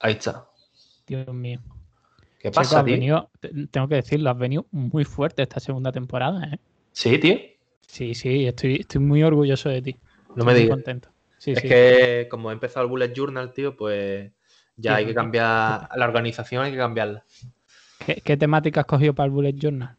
[0.00, 0.48] Ahí está.
[1.06, 1.60] Dios mío.
[2.38, 2.98] ¿Qué Checo, pasa, has tío?
[2.98, 3.30] venido-
[3.70, 6.60] tengo que decirlo, has venido muy fuerte esta segunda temporada, ¿eh?
[6.92, 7.36] Sí, tío.
[7.86, 10.00] Sí, sí, estoy, estoy muy orgulloso de ti.
[10.34, 10.78] No me Estoy digas.
[10.78, 11.10] contento.
[11.38, 11.66] Sí, Es sí.
[11.66, 14.32] que como he empezado el Bullet Journal, tío, pues
[14.76, 17.26] ya Sí, hay que cambiar la organización, hay que cambiarla.
[17.96, 19.96] ¿Qué, qué temática has cogido para el Bullet Journal?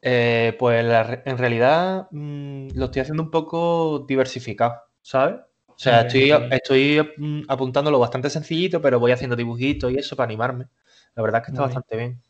[0.00, 5.40] Eh, pues la en realidad mm, lo estoy haciendo un poco diversificado, ¿sabes?
[5.78, 10.26] O sea, estoy, estoy mm, apuntándolo bastante sencillito, pero voy haciendo dibujitos y eso para
[10.28, 10.66] animarme.
[11.14, 12.22] La verdad es que está Muy bastante bien.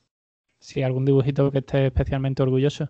[0.60, 2.88] Sí, algún dibujito que esté especialmente orgulloso.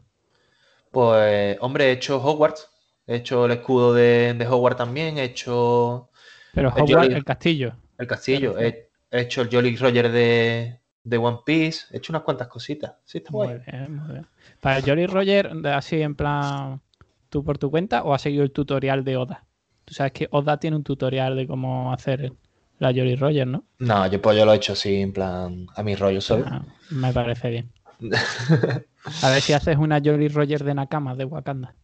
[0.91, 2.69] Pues, hombre, he hecho Hogwarts,
[3.07, 6.11] he hecho el escudo de, de Hogwarts también, he hecho
[6.52, 7.15] Pero El Hogwarts, Jolly.
[7.15, 7.75] el castillo.
[7.99, 12.13] el castillo, Claro, he, he hecho el Jolly Roger de, de One Piece, he hecho
[12.13, 12.95] unas cuantas cositas.
[13.05, 13.63] Sí, está Muy guay.
[13.66, 14.27] bien, muy bien.
[14.61, 16.80] Para el Jolly Roger, así en plan,
[17.29, 19.47] tú por tu cuenta o has seguido el tutorial de Oda.
[19.88, 22.33] Tú sabes que Oda tiene un tutorial de cómo hacer
[22.79, 23.65] la Jolly Roger, ¿no?
[23.79, 26.45] No, yo pues yo lo he hecho así, en plan, a mi rollo, ¿sabes?
[26.46, 27.71] Ah, me parece bien.
[29.23, 31.74] A ver si haces una Jolly Roger de Nakama de Wakanda.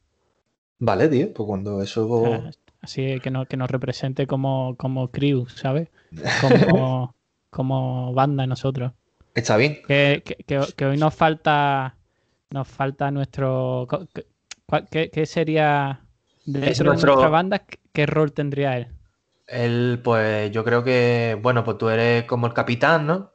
[0.78, 2.22] Vale, tío, pues cuando eso...
[2.24, 2.50] Ah,
[2.82, 5.88] Así que, no, que nos represente como, como crew, ¿sabes?
[6.42, 7.14] Como,
[7.50, 8.92] como banda nosotros.
[9.34, 9.78] Está bien.
[9.88, 11.96] Que, que- que- que hoy nos falta
[12.50, 14.26] nos falta nuestro co- que-
[14.66, 16.03] cuál- ¿qué, qué sería
[16.46, 18.88] dentro nuestro- de nuestra banda qué, rol tendría él?
[19.46, 23.32] Él, pues yo creo que, bueno, pues tú eres como el capitán, ¿no?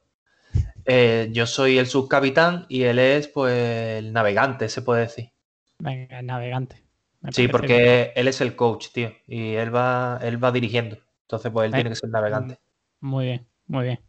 [0.86, 3.54] Eh, yo soy el subcapitán y él es, pues,
[4.00, 5.32] el navegante, se puede decir.
[5.80, 6.84] Venga, el navegante.
[7.32, 7.52] Sí, bien.
[7.52, 10.98] porque él es el coach, tío, y él va, él va dirigiendo.
[11.24, 12.60] Entonces, pues él Eh, tiene que ser navegante.
[13.02, 14.00] Muy bien, muy bien.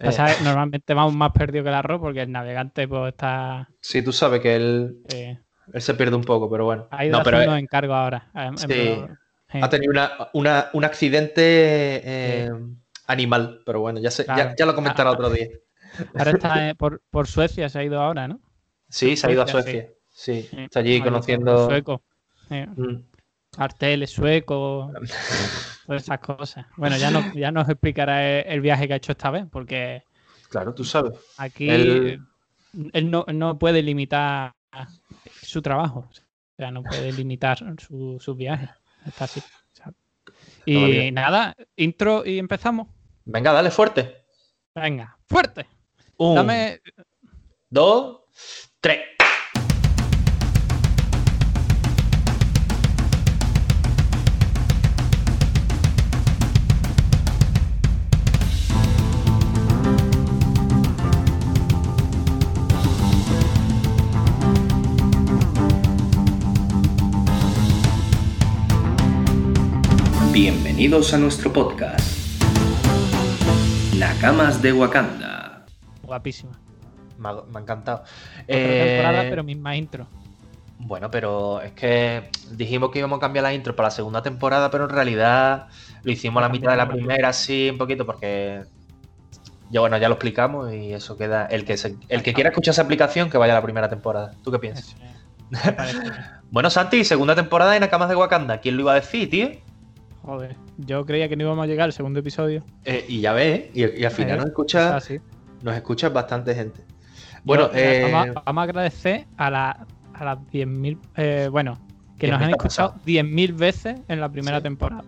[0.00, 4.12] Eh, normalmente vamos más perdidos que el arroz porque el navegante pues está sí, tú
[4.12, 5.38] sabes que él, eh,
[5.72, 6.88] él se pierde un poco, pero bueno.
[6.90, 8.30] ha ido No, pero eh, encargo ahora.
[8.34, 9.04] En Sí.
[9.60, 11.42] ha tenido una, una- un accidente
[12.04, 12.50] eh,
[13.06, 14.54] animal, pero bueno, ya, se, ya- Claro.
[14.58, 15.48] ya lo comentará Ah, otro día.
[16.16, 18.40] Ahora está eh, por, por Suecia, se ha ido ahora, ¿no?
[18.88, 20.48] Sí, se ha ido a Suecia, sí.
[20.52, 21.66] Está allí conociendo.
[21.66, 22.02] Sueco.
[22.48, 22.96] Mm.
[23.56, 24.90] carteles suecos,
[25.86, 26.66] todas esas cosas.
[26.76, 30.02] Bueno, ya, no, ya nos explicará el, el viaje que ha hecho esta vez, porque
[30.48, 31.12] Claro, tú sabes.
[31.38, 32.20] aquí Él-
[32.92, 34.52] él no, no puede limitar
[35.52, 36.14] su trabajo, o
[36.56, 38.68] sea, no puede limitar su, su viaje.
[39.06, 39.42] Está así.
[39.72, 39.96] ¿sabes?
[40.64, 41.12] Y Todavía.
[41.12, 42.88] nada, intro y empezamos.
[43.24, 44.24] Venga, dale fuerte.
[44.74, 45.66] Venga, fuerte.
[46.16, 46.80] Un, Dame.
[47.68, 48.20] dos,
[48.80, 49.00] tres.
[70.82, 72.00] Bienvenidos a nuestro podcast.
[73.96, 75.64] Nakamas de Wakanda.
[76.02, 76.58] Guapísima.
[77.18, 77.98] Me ha, me ha encantado.
[77.98, 80.08] Otra Eh, temporada, pero misma intro.
[80.80, 84.72] Bueno, pero es que dijimos que íbamos a cambiar la intro para la segunda temporada,
[84.72, 85.68] pero en realidad
[86.02, 88.64] lo hicimos a la mitad de la primera, así un poquito, porque
[89.70, 91.46] ya bueno, ya lo explicamos y eso queda.
[91.46, 94.32] El que se- el que quiera escuchar esa aplicación, que vaya a la primera temporada.
[94.42, 94.96] ¿Tú qué piensas?
[96.50, 98.58] Bueno, Santi, segunda temporada de Nakamas de Wakanda.
[98.58, 99.48] ¿Quién lo iba a decir, tío?
[100.22, 102.64] Joder, yo creía que no íbamos a llegar al segundo episodio.
[102.84, 105.20] Eh, y ya ves, y, y al final Eh, nos Es escucha, así.
[105.62, 106.84] nos escucha bastante gente.
[107.44, 111.76] Bueno, Yo, eh, vamos, a, vamos a agradecer a, la- a las 10.000, eh, bueno,
[112.18, 114.62] que nos 10.000 han escuchado 10.000 veces en la primera Sí.
[114.62, 115.02] temporada.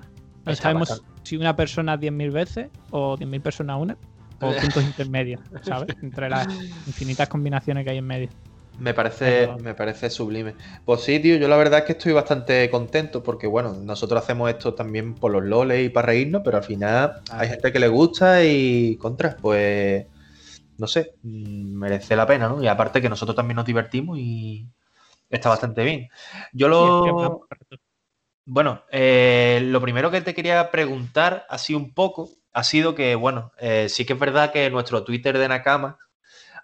[0.44, 1.20] No Está sabemos bastante.
[1.22, 3.96] si una persona 10.000 veces o 10.000 personas una
[4.40, 5.94] o puntos intermedios, ¿sabes?
[6.02, 6.48] Entre las
[6.86, 8.28] infinitas combinaciones que hay en medio.
[8.78, 10.56] Me parece, me parece sublime.
[10.84, 14.50] Pues sí, tío, yo la verdad es que estoy bastante contento porque, bueno, nosotros hacemos
[14.50, 17.38] esto también por los loles y para reírnos, pero al final Ah.
[17.40, 20.06] hay gente que le gusta y contra, pues,
[20.78, 22.62] no sé, mm, merece la pena, ¿no?
[22.62, 24.66] Y aparte que nosotros también nos divertimos y
[25.30, 26.08] está bastante bien.
[26.52, 27.46] Yo lo...
[28.46, 33.52] Bueno, eh, lo primero que te quería preguntar, así un poco, ha sido que, bueno,
[33.58, 35.98] eh, sí que es verdad que nuestro Twitter de Nakama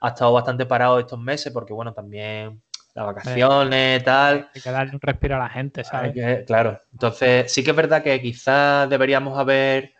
[0.01, 2.63] ha estado bastante parado estos meses porque, bueno, también
[2.95, 4.49] las vacaciones, tal.
[4.55, 6.13] Hay que darle un respiro a la gente, ¿sabes?
[6.13, 6.81] que- claro.
[6.93, 9.93] Entonces, sí que es verdad que quizás deberíamos haber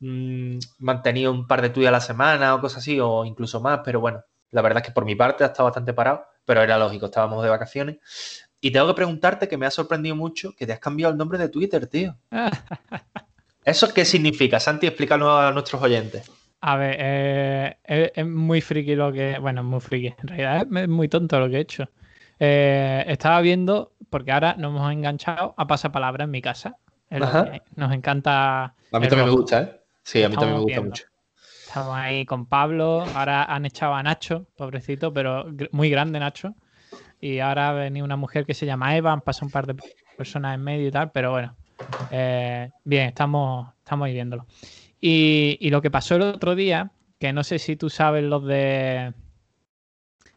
[0.00, 3.80] mm, mantenido un par de tweets a la semana o cosas así, o incluso más,
[3.84, 6.78] pero bueno, la verdad es que por mi parte ha estado bastante parado, pero era
[6.78, 7.96] lógico, estábamos de vacaciones.
[8.60, 11.38] Y tengo que preguntarte que me ha sorprendido mucho que te has cambiado el nombre
[11.38, 12.16] de Twitter, tío.
[13.64, 14.60] ¿Eso qué significa?
[14.60, 16.30] Santi, explícalo a nuestros oyentes.
[16.66, 19.38] A ver, eh, es, es muy friki lo que.
[19.38, 20.14] Bueno, es muy friki.
[20.22, 21.90] En realidad es, es muy tonto lo que he hecho.
[22.40, 26.78] Eh, estaba viendo, porque ahora nos hemos enganchado a pasapalabra en mi casa.
[27.76, 28.64] Nos encanta.
[28.64, 29.80] A mí también me gusta, ¿eh?
[30.02, 30.88] Sí, a mí también me gusta viendo.
[30.88, 31.04] mucho.
[31.66, 33.04] Estamos ahí con Pablo.
[33.14, 36.54] Ahora han echado a Nacho, pobrecito, pero muy grande Nacho.
[37.20, 39.12] Y ahora ha venido una mujer que se llama Eva.
[39.12, 39.76] Han pasado un par de
[40.16, 41.54] personas en medio y tal, pero bueno.
[42.10, 44.46] eh, bien, estamos, estamos ahí viéndolo.
[45.06, 46.90] Y, y lo que pasó el otro día,
[47.20, 49.12] que no sé si tú sabes los de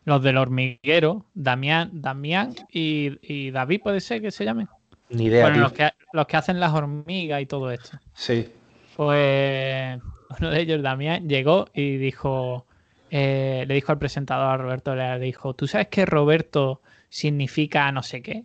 [0.03, 4.67] los del hormiguero, Damián, Damián y, y David, puede ser que se llamen.
[5.09, 7.97] Ni idea, Bueno, los que, los que hacen las hormigas y todo esto.
[8.13, 8.49] Sí.
[8.97, 10.01] Pues
[10.37, 12.65] uno de ellos, Damián, llegó y dijo,
[13.09, 18.03] eh, le dijo al presentador, a Roberto, le dijo, ¿tú sabes que Roberto significa no
[18.03, 18.43] sé qué?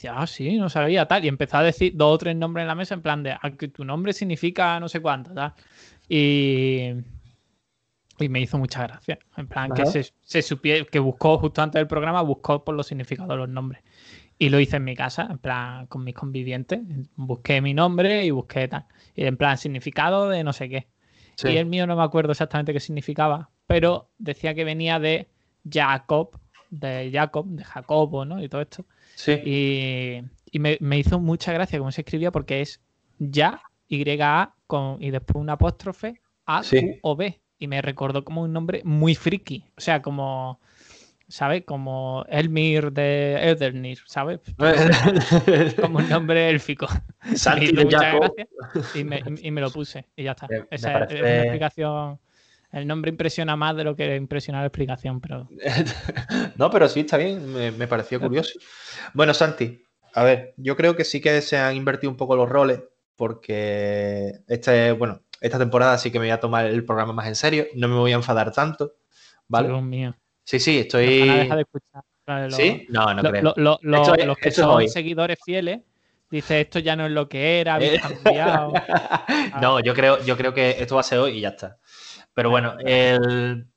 [0.00, 1.24] Dice, ah, sí, no sabía tal.
[1.24, 3.50] Y empezó a decir dos o tres nombres en la mesa en plan de, "Ah,
[3.50, 5.52] que tu nombre significa no sé cuánto, tal.
[6.08, 6.92] Y,
[8.18, 9.18] y me hizo mucha gracia.
[9.36, 13.30] En plan, que se, se que buscó justo antes del programa, buscó por los significados
[13.30, 13.82] de los nombres.
[14.38, 16.80] Y lo hice en mi casa, en plan, con mis convivientes.
[17.16, 18.86] Busqué mi nombre y busqué tal.
[19.14, 20.88] Y en plan, significado de no sé qué.
[21.36, 21.48] sí.
[21.48, 25.28] Y el mío no me acuerdo exactamente qué significaba, pero decía que venía de
[25.70, 26.38] Jacob,
[26.70, 28.42] de Jacob, de Jacobo, ¿no?
[28.42, 28.86] Y todo esto.
[29.22, 29.32] Sí.
[29.44, 32.80] Y, y me, me hizo mucha gracia cómo se escribía porque es
[33.18, 37.40] ya, Y-A, con, y después un apóstrofe, A-Q-O-B.
[37.58, 39.64] Y me recordó como un nombre muy friki.
[39.76, 40.58] O sea, como,
[41.28, 41.64] ¿sabes?
[41.66, 44.40] Como Elmir de Eldernir, ¿sabes?
[45.80, 46.86] Como un nombre élfico.
[47.34, 48.32] Santi hizo de mucha Jacob.
[48.34, 48.48] gracia
[48.94, 50.46] y me, y me lo puse y ya está.
[50.48, 52.18] Me- me Esa parece- es una explicación.
[52.72, 55.48] El nombre impresiona más de lo que impresiona la explicación, pero
[56.56, 58.58] no, pero sí, está bien, me, me pareció curioso.
[59.12, 59.82] Bueno, Santi,
[60.14, 62.80] a ver, yo creo que sí que se han invertido un poco los roles,
[63.16, 67.34] porque este, bueno, esta temporada sí que me voy a tomar el programa más en
[67.34, 68.92] serio, no me voy a enfadar tanto,
[69.48, 69.68] ¿vale?
[69.68, 70.16] Dios mío.
[70.44, 71.06] Sí, sí, estoy...
[71.06, 72.04] deja de escuchar.
[72.26, 72.86] Los, ¿Sí?
[72.90, 73.54] No, no lo- creo.
[73.56, 75.80] lo- Esto los que es son seguidores fieles,
[76.30, 77.98] dice esto ya no es lo que era, Eh.
[77.98, 78.72] habéis cambiado.
[79.60, 81.78] no, yo creo, yo creo que esto va a ser hoy y ya está.
[82.40, 83.68] Pero bueno, el...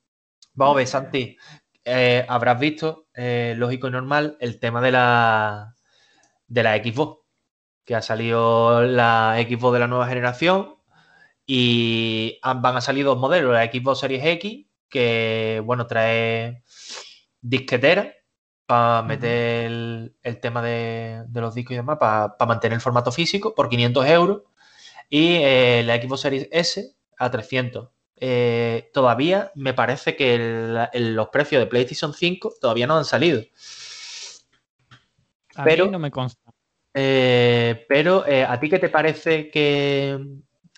[0.54, 1.38] vamos a ver, Santi.
[1.84, 5.76] eh, habrás visto, eh, lógico y normal, el tema de la
[6.48, 7.26] de la Xbox.
[7.84, 10.78] Que ha salido la Xbox de la nueva generación.
[11.46, 16.64] Y van a salir dos modelos, la Xbox Series X, que bueno, trae
[17.42, 18.14] disquetera
[18.66, 23.12] para meter el, el tema de, de los discos y demás, para, mantener el formato
[23.12, 24.44] físico por 500 euros.
[25.10, 27.90] Y eh, la Xbox Series S a 300.
[28.26, 33.04] Eh, todavía me parece que el- el- los precios de PlayStation 5 todavía no han
[33.04, 33.42] salido.
[35.56, 36.52] A Pero- mí no me consta.
[36.94, 40.18] Eh, pero, eh, ¿a ti qué te parece que,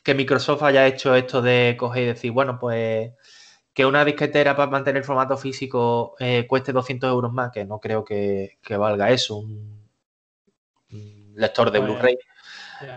[0.04, 3.12] que Microsoft haya hecho esto de coger y decir, bueno, pues
[3.74, 6.16] que una disquetera para mantener el formato físico
[6.48, 7.52] cueste 200 euros más?
[7.52, 9.88] Que no creo que, que valga eso, un,
[10.92, 12.18] un lector de Pues, Blu-ray.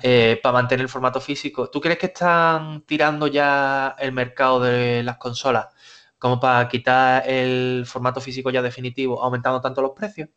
[0.03, 1.71] Eh, para mantener el formato físico.
[1.71, 5.67] ¿Tú crees que están tirando ya el mercado de las consolas
[6.19, 10.29] como para quitar el formato físico ya definitivo, aumentando tanto los precios?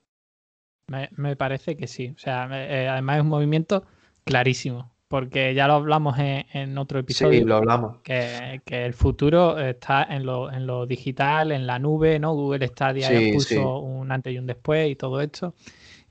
[0.87, 2.09] Me, me parece que sí.
[2.15, 3.85] O sea, eh, además es un movimiento
[4.25, 7.47] clarísimo, porque ya lo hablamos en, en otro episodio.
[7.47, 7.99] lo hablamos.
[8.03, 12.33] que, que el futuro está en lo, en lo digital, en la nube, ¿no?
[12.35, 13.79] Google Stadia ya Sí, puso sí.
[13.79, 15.55] un antes y un después y todo esto.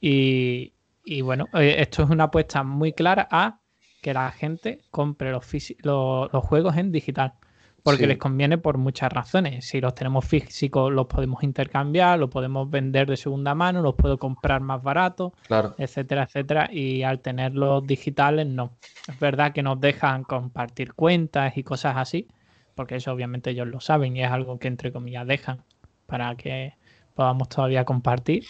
[0.00, 0.74] Y,
[1.04, 3.60] y bueno, eh, esto es una apuesta muy clara a
[4.02, 5.46] que la gente compre los,
[5.82, 7.34] los, los juegos en digital.
[7.82, 8.06] Porque Sí.
[8.08, 9.66] les conviene por muchas razones.
[9.66, 14.18] Si los tenemos físicos, los podemos intercambiar, los podemos vender de segunda mano, los puedo
[14.18, 15.74] comprar más barato Claro.
[15.78, 16.68] etcétera, etcétera.
[16.70, 18.76] Y al tenerlos digitales, no.
[19.08, 22.28] Es verdad que nos dejan compartir cuentas y cosas así,
[22.74, 25.64] porque eso obviamente ellos lo saben y es algo que entre comillas dejan
[26.04, 26.74] para que
[27.14, 28.44] podamos todavía compartir.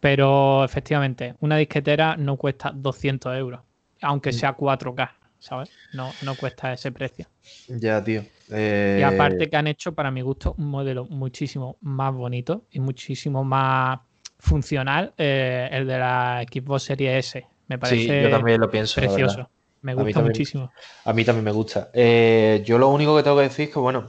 [0.00, 3.60] Pero efectivamente, una disquetera no cuesta 200 euros,
[4.02, 5.70] aunque sea 4K, ¿sabes?
[5.92, 7.26] No, no cuesta ese precio.
[7.68, 8.22] Ya, tío.
[8.50, 12.80] Eh, Y aparte que han hecho, para mi gusto, un modelo muchísimo más bonito y
[12.80, 14.00] muchísimo más
[14.38, 17.46] funcional, eh, el de la Xbox Series S.
[17.68, 19.00] Me Sí, parece yo también lo pienso.
[19.00, 19.16] la verdad.
[19.16, 19.50] precioso.
[19.82, 20.30] Me gusta también.
[20.30, 20.72] muchísimo.
[21.04, 21.90] A mí también me gusta.
[21.92, 24.08] Eh, yo lo único que tengo que decir es que, bueno,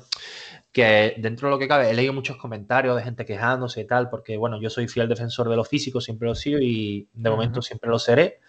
[0.71, 4.09] que dentro de lo que cabe, he leído muchos comentarios de gente quejándose y tal,
[4.09, 7.29] porque, bueno, yo soy fiel defensor de lo físico, siempre lo he sido y de
[7.29, 7.65] momento Ujú.
[7.65, 8.39] siempre lo seré.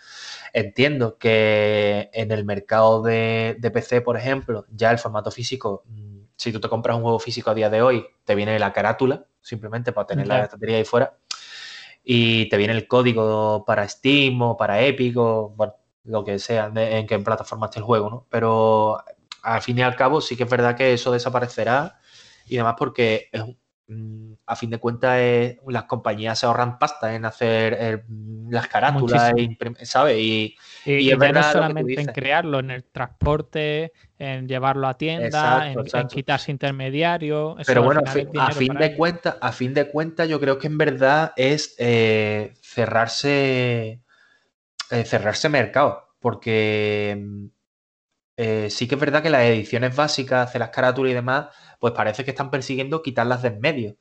[0.52, 6.18] Entiendo que en el mercado de, de PC, por ejemplo, ya el formato físico, mm,
[6.37, 9.25] si tú te compras un juego físico a día de hoy, te viene la carátula,
[9.40, 11.16] simplemente para tener la estantería ahí fuera,
[12.04, 16.70] y te viene el código para Steam o para Epic o, bueno, lo que sea,
[16.75, 18.26] en qué plataforma esté el juego, ¿no?
[18.30, 18.98] Pero
[19.42, 22.00] al fin y al cabo sí que es verdad que eso desaparecerá
[22.49, 23.43] y demás porque es
[23.88, 28.05] mm, a fin de cuentas es- las compañías se ahorran pasta en hacer eh,
[28.50, 30.17] las carátulas, e ¿sabes?
[30.19, 34.49] Y Y, Y y es ya verdad no solamente en crearlo, en el transporte, en
[34.49, 36.14] llevarlo a tienda, Exacto, en, en exacto.
[36.17, 37.57] quitarse intermediarios.
[37.67, 40.78] Pero bueno, a fin, a de cuentas, a fin de cuentas, yo creo que en
[40.78, 44.00] verdad es eh, cerrarse,
[44.90, 47.47] eh, cerrarse mercado, porque mm,
[48.38, 51.49] eh, sí que es verdad que las ediciones básicas, hacer las carátulas y demás,
[51.80, 53.99] pues parece que están persiguiendo quitarlas de en medio,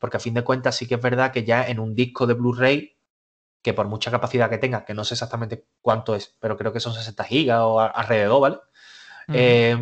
[0.00, 2.34] porque a fin de cuentas sí que es verdad que ya en un disco de
[2.34, 2.96] Blu-ray,
[3.62, 6.80] que por mucha capacidad que tenga, que no sé exactamente cuánto es, pero creo que
[6.80, 8.58] son 60 gigas o a- alrededor, ¿vale?
[9.32, 9.76] Eh,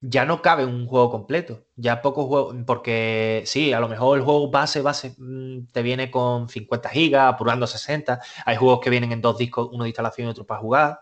[0.00, 1.64] ya no cabe un juego completo.
[1.76, 6.10] Ya pocos juegos, porque sí, a lo mejor el juego base, base, mm, te viene
[6.10, 8.20] con 50 gigas, apurando 60.
[8.44, 11.00] Hay juegos que vienen en dos discos, uno de instalación y otro para jugar,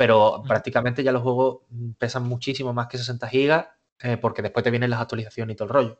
[0.00, 1.58] pero prácticamente ya los juegos
[1.98, 3.66] pesan muchísimo más que 60 gigas,
[3.98, 5.98] eh, porque después te vienen las actualizaciones y todo el rollo.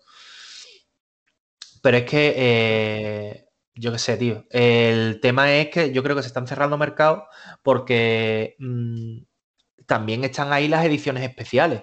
[1.82, 4.46] Pero es que, eh, yo qué sé, tío.
[4.48, 7.24] El tema es que yo creo que se están cerrando mercados
[7.62, 9.18] porque mm,
[9.84, 11.82] también están ahí las ediciones especiales.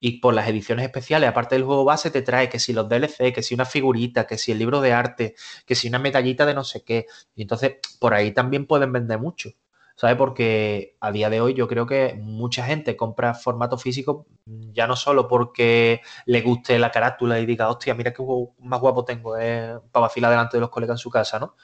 [0.00, 3.32] Y por las ediciones especiales, aparte del juego base, te trae que si los DLC,
[3.32, 6.54] que si una figurita, que si el libro de arte, que si una medallita de
[6.54, 7.06] no sé qué.
[7.36, 9.50] Y entonces, por ahí también pueden vender mucho.
[9.96, 10.16] ¿Sabes?
[10.16, 14.86] Porque a día de hoy yo creo que mucha gente compra formato físico mm, ya
[14.88, 19.04] no solo porque le guste la carátula y diga, hostia, mira qué juego más guapo
[19.04, 21.56] tengo eh, para vacilar delante de los colegas en su casa, ¿no?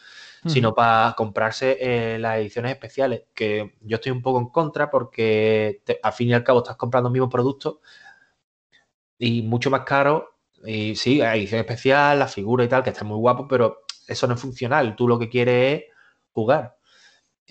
[0.47, 5.83] sino para comprarse eh, las ediciones especiales, que yo estoy un poco en contra porque
[5.85, 7.81] te- al fin y al cabo estás comprando el mismo producto
[9.19, 10.37] y mucho más caro.
[10.65, 14.35] Y sí, edición especial, la figura y tal, que está muy guapo, pero eso no
[14.35, 14.95] es funcional.
[14.97, 15.85] Tú lo que quieres es
[16.33, 16.77] jugar.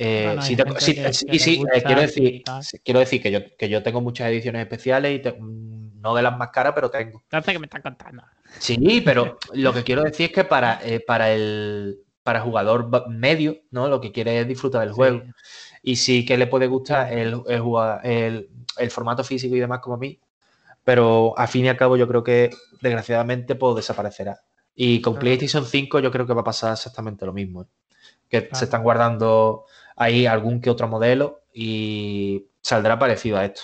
[0.01, 2.43] Eh, Bueno, sí te- sí, que- eh, sí, que y le sí, gusta quiero decir,
[2.85, 6.21] quiero decir que yo, que yo tengo muchas ediciones especiales y te- mm, no de
[6.21, 7.19] las más caras, pero tengo.
[7.25, 8.23] Entonces, ¿qué me estás contando?
[8.59, 13.57] Sí, pero lo que quiero decir es que para, eh, para el para jugador medio,
[13.71, 13.89] ¿no?
[13.89, 15.23] Lo que quiere es disfrutar del juego.
[15.83, 19.79] Y sí que le puede gustar el, el, jugar- el- el formato físico y demás
[19.79, 20.17] como a mí.
[20.85, 22.51] Pero al fin y al cabo yo creo que
[22.81, 24.39] desgraciadamente pues desaparecerá.
[24.75, 25.15] Y con.
[25.15, 27.63] PlayStation 5 yo creo que va a pasar exactamente lo mismo.
[27.63, 27.65] ¿eh?
[28.29, 28.55] Que Claro.
[28.55, 29.65] se están guardando
[29.99, 33.61] ahí algún que otro modelo y saldrá parecido a esto.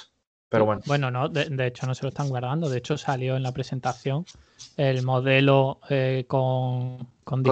[0.50, 0.82] Pero bueno.
[0.86, 2.70] Bueno, no, de, de hecho no se lo están guardando.
[2.70, 4.26] De hecho, salió en la presentación
[4.78, 7.44] el modelo eh, con, con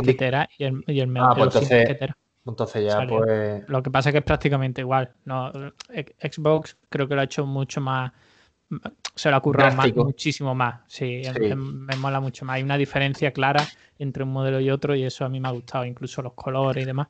[0.57, 1.97] y el, y el Ah, modelo pues sin entonces-
[2.85, 3.17] ya Salió.
[3.19, 3.63] pues...
[3.69, 5.11] Lo que pasa es que es prácticamente igual.
[5.25, 5.51] No,
[6.21, 8.11] Xbox creo que lo ha hecho mucho más.
[9.15, 10.81] Se lo ha currado más, muchísimo más.
[10.87, 11.39] Sí, Sí.
[11.39, 12.55] Me, me mola mucho más.
[12.55, 13.65] Hay una diferencia clara
[13.99, 16.83] entre un modelo y otro y eso a mí me ha gustado, incluso los colores
[16.83, 17.07] y demás.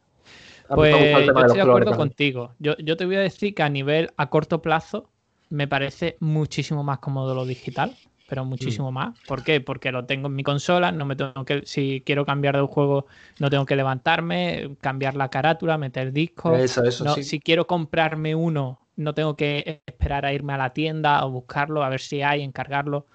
[0.69, 2.51] Pues yo de estoy de acuerdo contigo.
[2.59, 5.09] Yo, yo te voy a decir que a nivel a corto plazo
[5.49, 8.25] me parece muchísimo más cómodo lo digital, Mm.
[8.27, 9.13] pero muchísimo más.
[9.27, 9.61] ¿Por qué?
[9.61, 13.05] Porque lo tengo en mi consola, no me tengo que, si quiero cambiar de juego,
[13.39, 16.59] no tengo que levantarme, cambiar la carátula, meter discos.
[16.59, 17.23] Eso, eso, No, sí.
[17.23, 21.83] Si quiero comprarme uno, no tengo que esperar a irme a la tienda o buscarlo,
[21.83, 23.05] a ver si hay, encargarlo.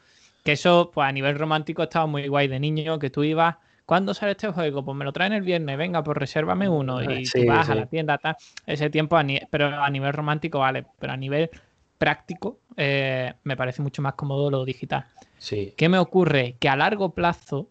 [0.45, 3.57] Que eso, pues a nivel romántico estaba muy guay de niño, que tú ibas,
[3.89, 4.85] ¿cuándo sale este juego?
[4.85, 7.73] Pues me lo traen el viernes, venga, pues resérvame uno y Sí, tú vas sí.
[7.73, 8.37] a la tienda, tal.
[8.67, 11.49] Ese tiempo, a pero a nivel romántico vale, pero a nivel
[11.97, 15.07] práctico eh, me parece mucho más cómodo lo digital.
[15.39, 15.73] Sí.
[15.75, 16.57] ¿Qué me ocurre?
[16.61, 17.71] Que a largo plazo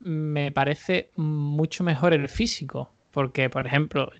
[0.00, 2.90] me parece mucho mejor el físico.
[3.10, 4.12] Porque, por ejemplo,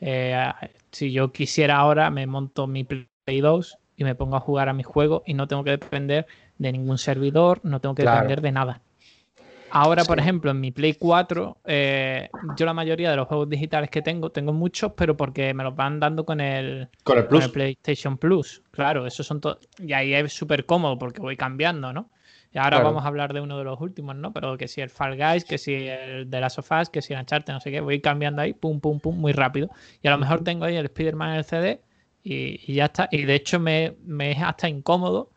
[0.00, 0.52] eh,
[0.92, 4.72] si yo quisiera ahora, me monto mi Play 2 y me pongo a jugar a
[4.74, 8.18] mi juego y no tengo que depender de ningún servidor, no tengo que Claro.
[8.18, 8.80] depender de nada.
[9.78, 13.90] Ahora, por ejemplo, en mi Play 4, eh, yo la mayoría de los juegos digitales
[13.90, 17.28] que tengo, tengo muchos, pero porque me los van dando con el, Con el con
[17.28, 17.44] plus.
[17.44, 18.62] el PlayStation Plus.
[18.70, 19.58] Claro, esos son todos.
[19.78, 22.10] Y ahí es súper cómodo porque voy cambiando, ¿no?
[22.52, 22.84] Y ahora Claro.
[22.84, 24.32] vamos a hablar de uno de los últimos, ¿no?
[24.32, 27.20] Pero que si el Fall Guys, que si el de las sofás, que si el
[27.20, 29.68] Uncharted, no sé qué, voy cambiando ahí, pum, pum, pum, muy rápido.
[30.02, 31.82] Y a lo mejor tengo ahí el Spider-Man en el CD
[32.22, 33.08] y, y ya está.
[33.10, 35.30] Y de hecho me, me es hasta incómodo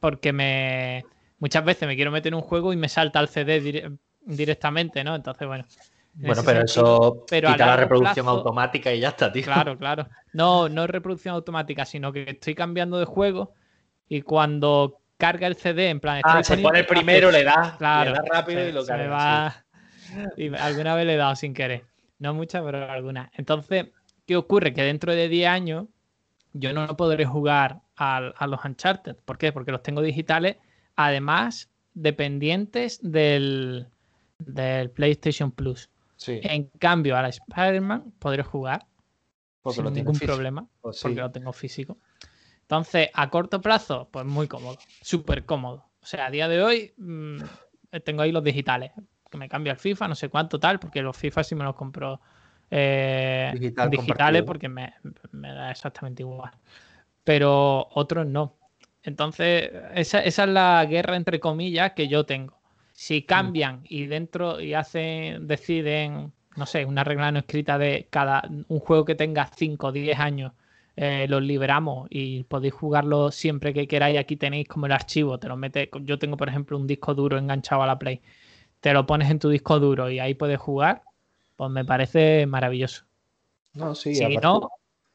[0.00, 1.06] porque me
[1.44, 5.04] muchas veces me quiero meter en un juego y me salta el CD dire- directamente,
[5.04, 5.14] ¿no?
[5.14, 5.64] Entonces, bueno.
[6.16, 9.42] en Bueno, pero sentido- eso pero quita la reproducción plazo- automática y ya está, tío.
[9.44, 10.08] Claro, claro.
[10.32, 13.52] No, no es reproducción automática, sino que estoy cambiando de juego
[14.08, 16.22] y cuando carga el CD, en plan.
[16.24, 19.08] Ah, se pone el primero, le das, Claro, le das rápido se- y lo carga.
[19.10, 19.64] va.
[20.36, 21.84] Y alguna vez le he dado sin querer.
[22.20, 23.30] No muchas, pero algunas.
[23.34, 23.86] Entonces,
[24.26, 24.72] ¿qué ocurre?
[24.72, 25.86] Que dentro de 10 años
[26.52, 29.16] yo no podré jugar a, los Uncharted.
[29.24, 29.50] ¿Por qué?
[29.52, 30.56] Porque los tengo digitales,
[30.96, 33.86] además dependientes del,
[34.38, 35.90] del PlayStation Plus.
[36.16, 38.86] Sí, En cambio, a la Spider-Man podré jugar
[39.62, 40.32] porque sin lo ningún físico.
[40.32, 41.02] problema, Pues sí.
[41.02, 41.98] porque lo tengo físico.
[42.62, 45.84] Entonces, a corto plazo, pues muy cómodo, súper cómodo.
[46.02, 47.38] O sea, a día de hoy, mm,
[48.04, 48.92] tengo ahí los digitales,
[49.30, 51.74] que me cambia el FIFA, no sé cuánto tal, porque los FIFA sí me los
[51.74, 52.20] compro
[52.70, 54.94] eh, Digital digitales porque me,
[55.32, 56.52] me da exactamente igual.
[57.22, 58.56] Pero otros no.
[59.04, 62.54] Entonces, esa, esa es la guerra entre comillas que yo tengo.
[62.92, 68.48] Si cambian y dentro y hacen, deciden, no sé, una regla no escrita de cada
[68.68, 70.52] un juego que tenga 5 o 10 años,
[70.96, 74.18] eh, los liberamos y podéis jugarlo siempre que queráis.
[74.18, 75.88] Aquí tenéis como el archivo, te lo metes.
[76.02, 78.20] Yo tengo, por ejemplo, un disco duro enganchado a la Play.
[78.80, 81.02] Te lo pones en tu disco duro y ahí puedes jugar.
[81.56, 83.04] Pues me parece maravilloso.
[83.74, 84.68] No, sí, Si aparte- no,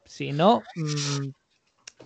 [0.04, 1.30] si no, mm,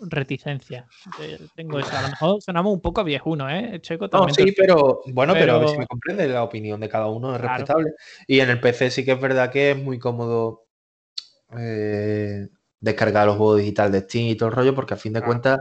[0.01, 0.87] reticencia.
[1.19, 1.97] Eh, Tengo eso.
[1.97, 3.79] A lo mejor sonamos un poco viejuno, ¿eh?
[3.81, 4.35] Checo No, también.
[4.35, 7.41] sí, pero bueno, pero, a ver si me comprende, la opinión de cada uno es
[7.41, 7.55] Claro.
[7.55, 7.93] respetable.
[8.27, 10.67] Y en el PC sí que es verdad que es muy cómodo
[11.57, 12.49] eh,
[12.81, 15.31] descargar los juegos digital de Steam y todo el rollo, porque a fin de Claro.
[15.33, 15.61] cuentas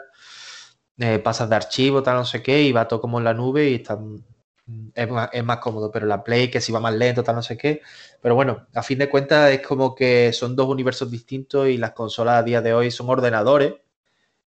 [1.00, 3.70] eh, pasas de archivo, tal, no sé qué, y va todo como en la nube
[3.70, 5.92] y está, mm, es, más, es más cómodo.
[5.92, 7.82] Pero la Play, que si va más lento, tal, no sé qué.
[8.22, 11.92] Pero bueno, a fin de cuentas es como que son dos universos distintos y las
[11.92, 13.74] consolas a día de hoy son ordenadores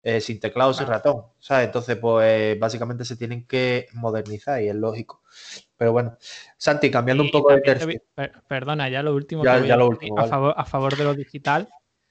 [0.08, 1.66] eh, sin teclado, sin ratón, ¿sabes?
[1.66, 5.22] Entonces, pues básicamente se tienen que modernizar y es lógico.
[5.76, 6.16] Pero bueno,
[6.56, 8.00] Santi, cambiando un poco de tercio.
[8.14, 10.30] per- perdona, ya lo último Ya- que voy ya a lo decir último, a, vale.
[10.30, 11.68] favor, a favor de lo digital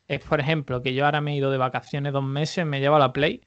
[0.07, 2.97] es, por ejemplo, que yo ahora me he ido de vacaciones dos meses, me llevo
[2.99, 3.41] la Play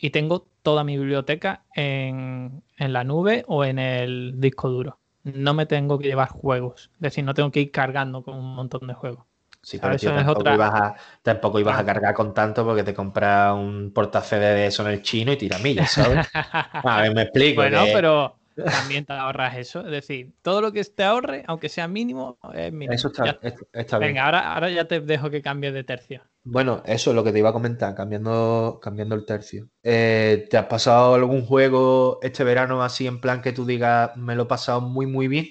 [0.00, 4.98] y tengo toda mi biblioteca en, en la nube o en el disco duro.
[5.24, 8.54] No me tengo que llevar juegos, es decir, no tengo que ir cargando con un
[8.54, 9.24] montón de juegos.
[9.64, 12.92] Sí, pero tío, tampoco, otra- ibas a, tampoco ibas a cargar con tanto porque te
[12.94, 16.26] compras un porta CD de eso en el chino y tiramillas, ¿sabes?
[16.84, 17.62] A ver, me explico.
[17.62, 18.38] Bueno, que pero
[18.70, 19.80] también te ahorras eso.
[19.80, 22.92] Es decir, todo lo que te ahorre, aunque sea mínimo, es mínimo.
[22.92, 23.38] Eso está, Ya-
[23.72, 24.10] está- bien.
[24.10, 26.22] Venga, ahora, ahora ya te dejo que cambies de tercio.
[26.46, 29.70] Bueno, eso es lo que te iba a comentar, cambiando, cambiando el tercio.
[29.82, 34.34] Eh, ¿te has pasado algún juego este verano así en plan que tú digas, me
[34.36, 35.46] lo he pasado muy, muy bien?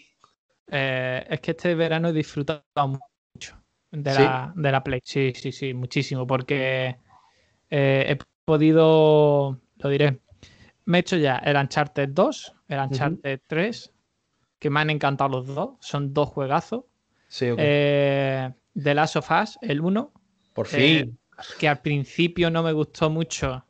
[0.68, 3.04] Eh, es que este verano he disfrutado mucho
[3.94, 4.20] de, ¿Sí?
[4.20, 5.00] la, de la Play.
[5.04, 6.28] Sí, sí, sí, muchísimo.
[6.28, 6.98] Porque
[7.70, 10.20] eh, he podido, lo diré,
[10.86, 13.94] me he hecho ya el Uncharted 2, el Uncharted 3,
[14.60, 15.76] que me han encantado los dos.
[15.80, 16.86] Son dos juegazos.
[17.28, 17.60] Sí, ok.
[17.62, 20.12] Eh, The Last of Us, el 1,
[20.54, 21.20] Por eh, fin.
[21.60, 23.66] que al principio no me gustó mucho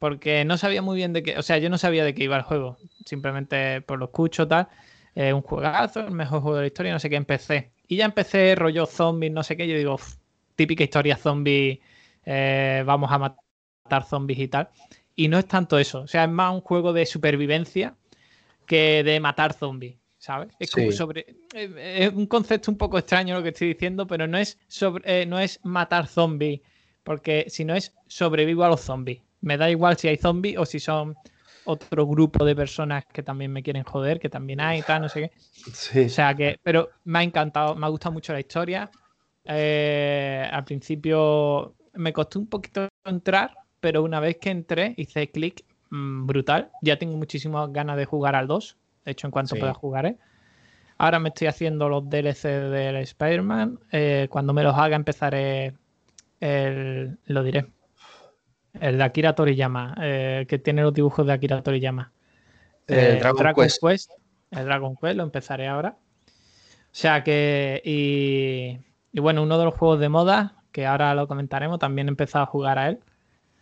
[0.00, 2.34] porque no sabía muy bien de qué, o sea, yo no sabía de qué iba
[2.34, 4.66] el juego, simplemente por lo escucho tal,
[5.14, 7.70] eh, un juegazo, el mejor juego de la historia, no sé qué, empecé.
[7.90, 10.14] Y ya empecé rollo zombies, no sé qué, yo digo, "Uf,
[10.54, 11.80] típica historia zombie,
[12.24, 14.68] eh, vamos a matar zombies y tal.
[15.16, 17.96] Y no es tanto eso, o sea, es más un juego de supervivencia
[18.64, 19.96] que de matar zombies.
[20.18, 20.52] ¿Sabes?
[20.60, 21.34] Es como sobre.
[21.54, 25.22] eh, Es un concepto un poco extraño lo que estoy diciendo, pero no es sobre,
[25.22, 26.60] eh, no es matar zombies,
[27.02, 29.20] porque si no es sobrevivo a los zombies.
[29.40, 31.16] Me da igual si hay zombies o si son
[31.64, 35.08] otro grupo de personas que también me quieren joder, que también hay y tal, no
[35.08, 35.30] sé qué.
[35.72, 36.04] Sí.
[36.04, 38.90] O sea que, pero me ha encantado, me ha gustado mucho la historia.
[39.44, 45.64] Eh, al principio me costó un poquito entrar, pero una vez que entré, hice clic
[45.90, 46.70] mm, brutal.
[46.82, 48.76] Ya tengo muchísimas ganas de jugar al 2.
[49.04, 49.60] De hecho, en cuanto Sí.
[49.60, 50.16] pueda jugaré.
[50.98, 53.78] Ahora me estoy haciendo los DLC del Spider-Man.
[53.90, 55.72] Eh, cuando me los haga empezaré
[56.40, 57.66] el, lo diré.
[58.78, 62.12] El de Akira Toriyama, eh, que tiene los dibujos de Akira Toriyama.
[62.86, 64.10] El Eh, Dragon Quest.
[64.50, 65.96] El Dragon Quest lo empezaré ahora.
[65.96, 67.80] O sea que.
[67.84, 68.78] Y,
[69.12, 72.44] y bueno, uno de los juegos de moda, que ahora lo comentaremos, también he empezado
[72.44, 73.00] a jugar a él.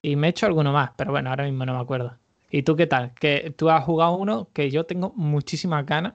[0.03, 2.17] Y me he hecho alguno más, pero bueno, ahora mismo no me acuerdo.
[2.51, 3.13] ¿Y tú qué tal?
[3.15, 6.15] Que tú has jugado uno que yo tengo muchísimas ganas.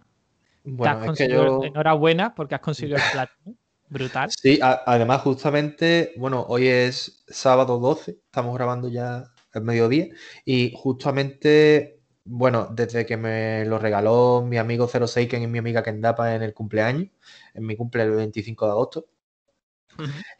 [0.63, 1.63] Bueno, es que conseguido- yo.
[1.65, 3.56] Enhorabuena porque has conseguido el platino.
[3.93, 4.29] Brutal.
[4.32, 10.08] Sí, a- además, justamente, bueno, hoy es sábado 12, estamos grabando ya el mediodía,
[10.45, 16.34] y justamente, bueno, desde que me lo regaló mi amigo 06, y mi amiga Kendapa
[16.34, 17.10] en el cumpleaños,
[17.53, 19.06] en mi cumple el 25 de agosto,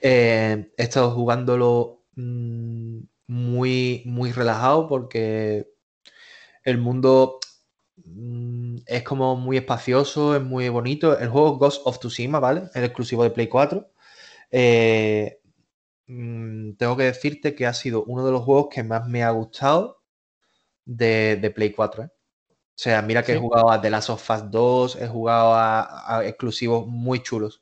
[0.01, 5.67] eh, he estado jugándolo mm, muy, muy relajado porque
[6.63, 7.39] el mundo
[8.05, 8.52] mm,
[8.86, 11.17] es como muy espacioso, es muy bonito.
[11.17, 12.69] El juego Ghost of Tsushima, ¿vale?
[12.73, 13.89] El exclusivo de Play 4.
[14.51, 15.39] Eh,
[16.07, 19.31] mm, tengo que decirte que ha sido uno de los juegos que más me ha
[19.31, 20.01] gustado
[20.86, 22.03] de, de Play 4.
[22.03, 22.09] ¿eh?
[22.09, 26.17] O sea, mira que he jugado a The Last of Us 2, he jugado a,
[26.17, 27.62] a exclusivos muy chulos.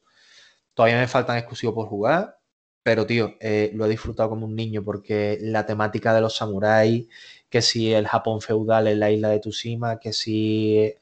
[0.74, 2.40] Todavía me faltan exclusivos por jugar,
[2.84, 7.08] pero tío, eh, lo he disfrutado como un niño porque la temática de los samuráis,
[7.50, 10.94] que si el Japón feudal en la isla de Tsushima, que si,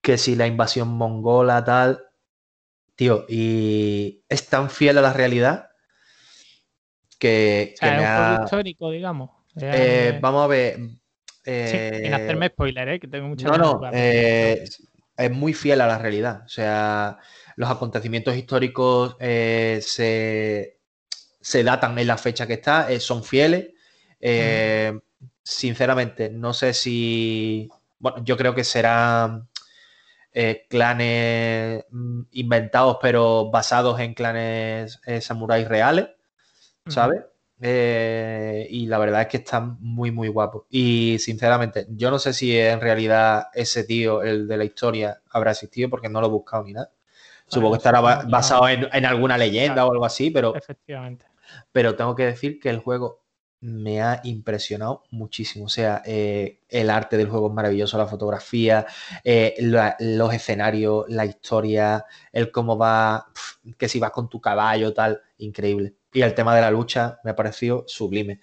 [0.00, 2.04] que si la invasión mongola, tal.
[2.94, 5.70] Tío, y es tan fiel a la realidad
[7.18, 8.44] que, O sea, que es me un juego ha.
[8.44, 9.30] histórico, digamos.
[9.60, 10.78] Eh, vamos a ver.
[11.44, 13.00] Eh, sin hacerme spoiler, ¿eh?
[13.00, 14.64] que tengo mucha no, no, eh,
[15.16, 16.42] es muy fiel a la realidad.
[16.44, 17.18] O sea,
[17.56, 20.78] los acontecimientos históricos se,
[21.40, 23.70] se datan en la fecha que está, son fieles.
[25.42, 27.68] Sinceramente, no sé si.
[27.98, 29.49] Bueno, yo creo que serán
[30.32, 36.08] eh, clanes mm, inventados, pero basados en clanes eh, samuráis reales.
[36.86, 37.22] ¿sabes?
[37.62, 40.64] Eh, y la verdad es que están muy, muy guapos.
[40.70, 45.50] Y sinceramente, yo no sé si en realidad ese tío, el de la historia, habrá
[45.52, 46.90] existido porque no lo he buscado ni nada.
[47.46, 49.88] Supongo que eso estará ba- basado en, en alguna leyenda Claro.
[49.88, 51.26] o algo así, pero, Efectivamente.
[51.72, 53.20] pero tengo que decir que el juego
[53.62, 55.66] me ha impresionado muchísimo.
[55.66, 58.86] O sea, eh, el arte del juego es maravilloso, la fotografía,
[59.24, 64.40] eh, la- los escenarios, la historia, el cómo va, pf, que si vas con tu
[64.40, 65.96] caballo, tal, increíble.
[66.12, 68.40] Y el tema de la lucha me ha parecido sublime.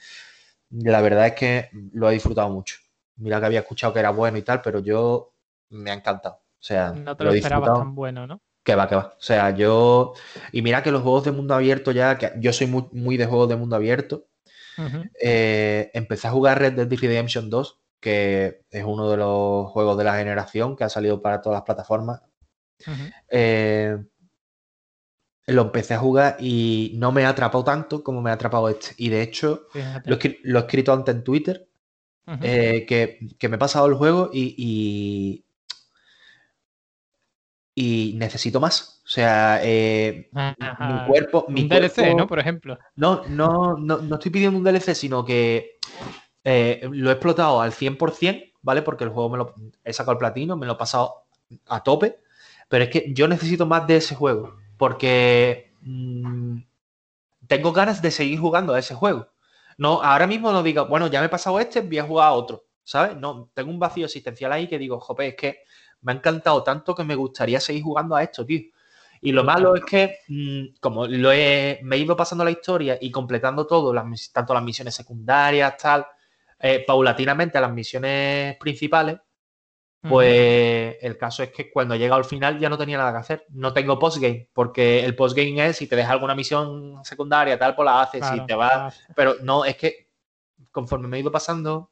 [0.71, 2.77] La verdad es que lo he disfrutado mucho.
[3.17, 5.34] Mira que había escuchado que era bueno y tal, pero yo
[5.69, 6.36] me ha encantado.
[6.36, 8.41] O sea, No te lo lo esperabas tan bueno, ¿no?
[8.63, 9.15] Que va, que va.
[9.17, 10.13] O sea, yo.
[10.51, 13.25] Y mira que los juegos de mundo abierto ya, que yo soy muy, muy de
[13.25, 14.27] juegos de mundo abierto.
[15.22, 20.04] Eh, empecé a jugar Red Dead Redemption 2, que es uno de los juegos de
[20.04, 22.22] la generación que ha salido para todas las plataformas.
[23.30, 23.98] Eh,
[25.48, 28.90] lo empecé a jugar y no me ha atrapado tanto como me ha atrapado este.
[28.98, 29.68] Y de hecho,
[30.04, 31.70] lo he, escri- lo he escrito antes en Twitter,
[32.40, 35.47] eh, que, que me he pasado el juego y, y,
[37.80, 39.02] y necesito más.
[39.06, 41.46] O sea, eh, mi cuerpo.
[41.48, 42.26] Mi Un DLC, ¿no?
[42.26, 42.80] Por ejemplo.
[42.96, 45.78] No, no, no, no estoy pidiendo un DLC, sino que
[46.44, 48.82] eh, lo he explotado al 100%, ¿vale?
[48.82, 51.28] Porque el juego me lo he sacado el platino, me lo he pasado
[51.68, 52.18] a tope,
[52.68, 56.58] pero es que yo necesito más de ese juego, porque mm,
[57.46, 59.28] tengo ganas de seguir jugando a ese juego.
[59.78, 62.34] No, ahora mismo no digo, bueno, ya me he pasado este, voy a jugar a
[62.34, 63.16] otro, ¿sabes?
[63.18, 65.60] No, tengo un vacío existencial ahí que digo, jope, es que
[66.02, 68.62] me ha encantado tanto que me gustaría seguir jugando a esto, tío.
[69.22, 72.98] Y lo malo es que, mm, como lo he, me he ido pasando la historia
[73.02, 76.06] y completando todo, las tanto las misiones secundarias, tal,
[76.60, 79.18] eh, paulatinamente a las misiones principales,
[80.02, 83.18] pues el caso es que cuando he llegado al final ya no tenía nada que
[83.18, 83.46] hacer.
[83.50, 87.86] No tengo postgame, porque el postgame es si te deja alguna misión secundaria, tal, pues
[87.86, 88.22] la haces.
[88.22, 89.04] Claro, si te vas.
[89.16, 90.10] Pero no, es que
[90.72, 91.92] conforme me he ido pasando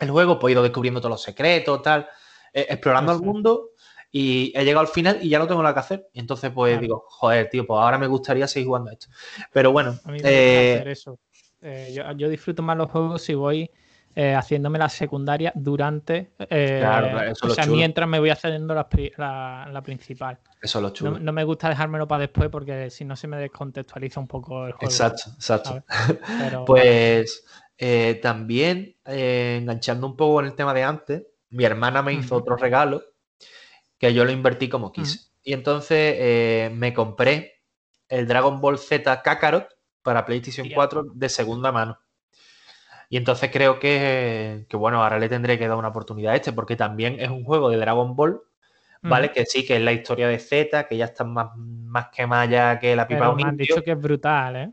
[0.00, 2.08] el juego, pues he ido descubriendo todos los secretos, tal,
[2.54, 3.70] eh, explorando el mundo
[4.10, 6.06] y he llegado al final y ya no tengo nada que hacer.
[6.12, 6.82] Y entonces, pues Claro.
[6.82, 9.08] digo, joder, tío, pues ahora me gustaría seguir jugando esto.
[9.52, 11.18] Pero bueno, A mí me eh, hacer eso.
[11.60, 13.70] Eh, yo, yo disfruto más los juegos si voy
[14.16, 16.30] haciéndome la secundaria durante.
[16.36, 17.76] Claro, claro, eso es o lo sea, chulo.
[17.76, 18.86] mientras me voy haciendo la,
[19.16, 20.38] la- la principal.
[20.62, 21.10] eso es lo chulo.
[21.12, 24.66] No, no me gusta dejármelo para después porque si no se me descontextualiza un poco
[24.66, 24.86] el juego.
[24.86, 25.82] exacto, exacto.
[26.66, 27.44] Pues
[27.76, 31.22] eh, también, eh, enganchando un poco en el tema de antes,
[31.54, 33.04] mi hermana me hizo otro regalo
[33.96, 35.30] que yo lo invertí como quise.
[35.44, 37.62] Y entonces eh, me compré
[38.08, 39.68] el Dragon Ball Z Kakarot
[40.02, 40.74] para PlayStation Hostia.
[40.74, 41.98] 4 de segunda mano.
[43.08, 46.52] Y entonces creo que, que, bueno, ahora le tendré que dar una oportunidad a este,
[46.52, 48.42] porque también es un juego de Dragon Ball,
[49.02, 49.30] ¿vale?
[49.30, 52.78] Que sí, que es la historia de Z, que ya está más, más quemada ya
[52.80, 54.70] que la pipa pero un me han dicho que es brutal, ¿eh?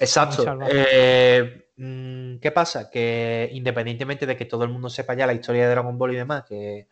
[0.00, 0.44] Exacto.
[0.68, 2.90] Eh, ¿Qué pasa?
[2.90, 6.16] Que independientemente de que todo el mundo sepa ya la historia de Dragon Ball y
[6.16, 6.88] demás, que,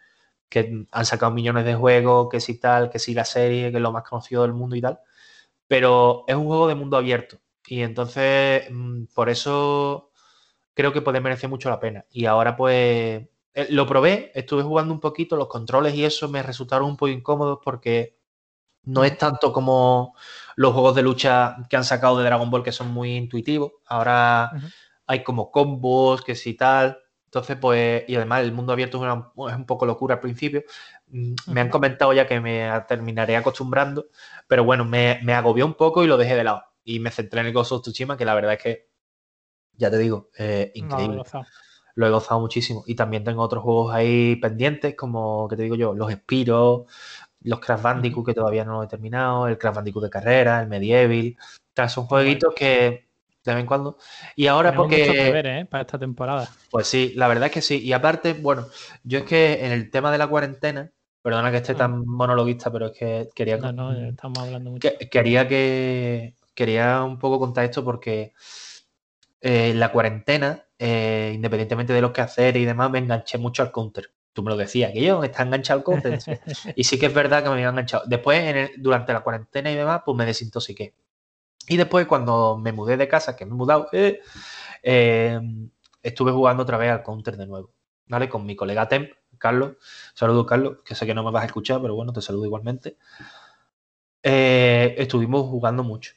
[0.48, 3.82] que han sacado millones de juegos, que sí tal, que sí la serie, que es
[3.82, 5.00] lo más conocido del mundo y tal,
[5.68, 7.38] pero es un juego de mundo abierto.
[7.66, 10.10] Y entonces, mm, por eso
[10.74, 12.06] creo que puede merecer mucho la pena.
[12.10, 16.42] Y ahora pues eh, lo probé, estuve jugando un poquito, los controles y eso me
[16.42, 18.16] resultaron un poco incómodos porque
[18.84, 20.14] no es tanto como
[20.58, 23.72] los juegos de lucha que han sacado de Dragon Ball que son muy intuitivos.
[23.86, 24.52] Ahora
[25.06, 26.98] hay como combos, que si tal.
[27.26, 30.62] Entonces, pues, y además el mundo abierto es, una- es un poco locura al principio.
[31.08, 34.06] Mm, Me han comentado ya que me terminaré acostumbrando,
[34.48, 36.62] pero bueno, me, me agobió un poco y lo dejé de lado.
[36.84, 38.88] Y me centré en el Ghost of Tsushima, que la verdad es que,
[39.74, 41.46] ya te digo, eh, No, increíble lo he gozado.
[41.94, 42.84] lo he gozado muchísimo.
[42.86, 45.94] Y también tengo otros juegos ahí pendientes, como, que te digo yo?
[45.94, 46.86] Los Spiro,
[47.42, 50.68] los Crash Bandicoot, que todavía no lo he terminado, el Crash Bandicoot de carrera, el
[50.68, 51.36] Medieval.
[51.74, 53.08] tal, son jueguitos que
[53.44, 53.96] de vez en cuando.
[54.36, 55.32] Y ahora Tenemos mucho que porque...
[55.32, 55.64] ver, ¿eh?
[55.64, 56.48] Para esta temporada.
[56.70, 57.80] Pues sí, la verdad es que sí.
[57.82, 58.66] Y aparte, bueno,
[59.04, 60.90] yo es que en el tema de la cuarentena,
[61.22, 63.56] perdona que esté tan monologuista, pero es que quería...
[63.56, 64.88] No, no, mm, estamos hablando mucho.
[64.98, 68.32] que- quería que quería un poco contar esto porque
[69.40, 73.62] eh, en la cuarentena, eh, independientemente de lo que hacer y demás, me enganché mucho
[73.62, 74.10] al counter.
[74.38, 76.20] Tú me lo decías, que yo está enganchado al counter.
[76.20, 76.30] sí.
[76.76, 78.04] y sí que es verdad que me había enganchado.
[78.06, 80.94] Después, en el- durante la cuarentena y demás, pues me desintoxiqué.
[81.66, 84.20] Y después, cuando me mudé de casa, que me he mudado, eh,
[84.84, 85.40] eh,
[86.04, 87.72] estuve jugando otra vez al counter de nuevo.
[88.06, 88.28] ¿vale?
[88.28, 89.72] Con mi colega Temp, Carlos.
[90.14, 92.96] Saludo, Carlos, que sé que no me vas a escuchar, pero bueno, te saludo igualmente.
[94.22, 96.12] Eh, estuvimos jugando mucho.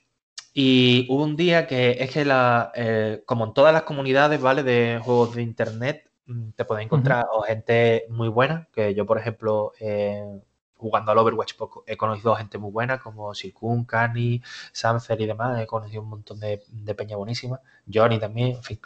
[0.53, 4.61] Y hubo un día que es que, la, eh, como en todas las comunidades, ¿vale?
[4.61, 6.10] De juegos de internet,
[6.55, 10.41] te puedes encontrar o gente muy buena, que yo, por ejemplo, eh,
[10.81, 14.41] jugando al Overwatch pues, he conocido gente muy buena como Silkun, Kani,
[14.73, 15.61] Sanfer y demás.
[15.61, 16.59] He conocido un montón de,
[16.97, 17.61] peña buenísima.
[17.91, 18.79] Johnny también, en fin.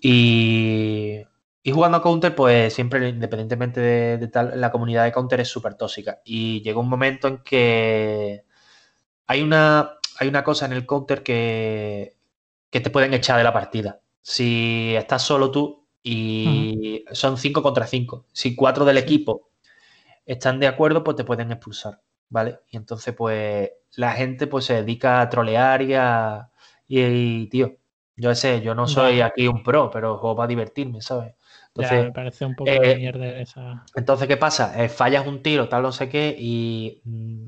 [0.00, 1.20] Y,
[1.62, 5.74] y jugando a Counter, pues siempre, independientemente de, tal, la comunidad de Counter es súper
[5.74, 6.20] tóxica.
[6.24, 8.44] Y llegó un momento en que
[9.26, 12.16] hay una, hay una cosa en el Counter que,
[12.70, 14.00] que te pueden echar de la partida.
[14.22, 18.26] Si estás solo tú y son 5 contra 5.
[18.32, 19.50] Si cuatro del equipo
[20.24, 22.60] están de acuerdo, pues te pueden expulsar, ¿vale?
[22.70, 26.50] Y entonces, pues, la gente pues se dedica a trolear y a...
[26.86, 27.76] Y, tío,
[28.16, 31.34] yo sé, yo no soy aquí un pro, pero juego para divertirme, ¿sabes?
[31.68, 33.84] Entonces, me parece un poco de eh, mierda esa...
[33.94, 34.82] Entonces, ¿qué pasa?
[34.82, 37.46] Eh, fallas un tiro, tal, no sé qué, y mm,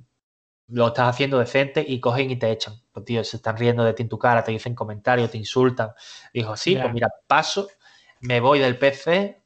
[0.68, 2.74] lo estás haciendo decente y cogen y te echan.
[2.92, 5.90] Pues, tío, se están riendo de ti en tu cara, te dicen comentarios, te insultan.
[6.32, 7.68] Dijo, sí, pues mira, paso,
[8.22, 9.42] me voy del PC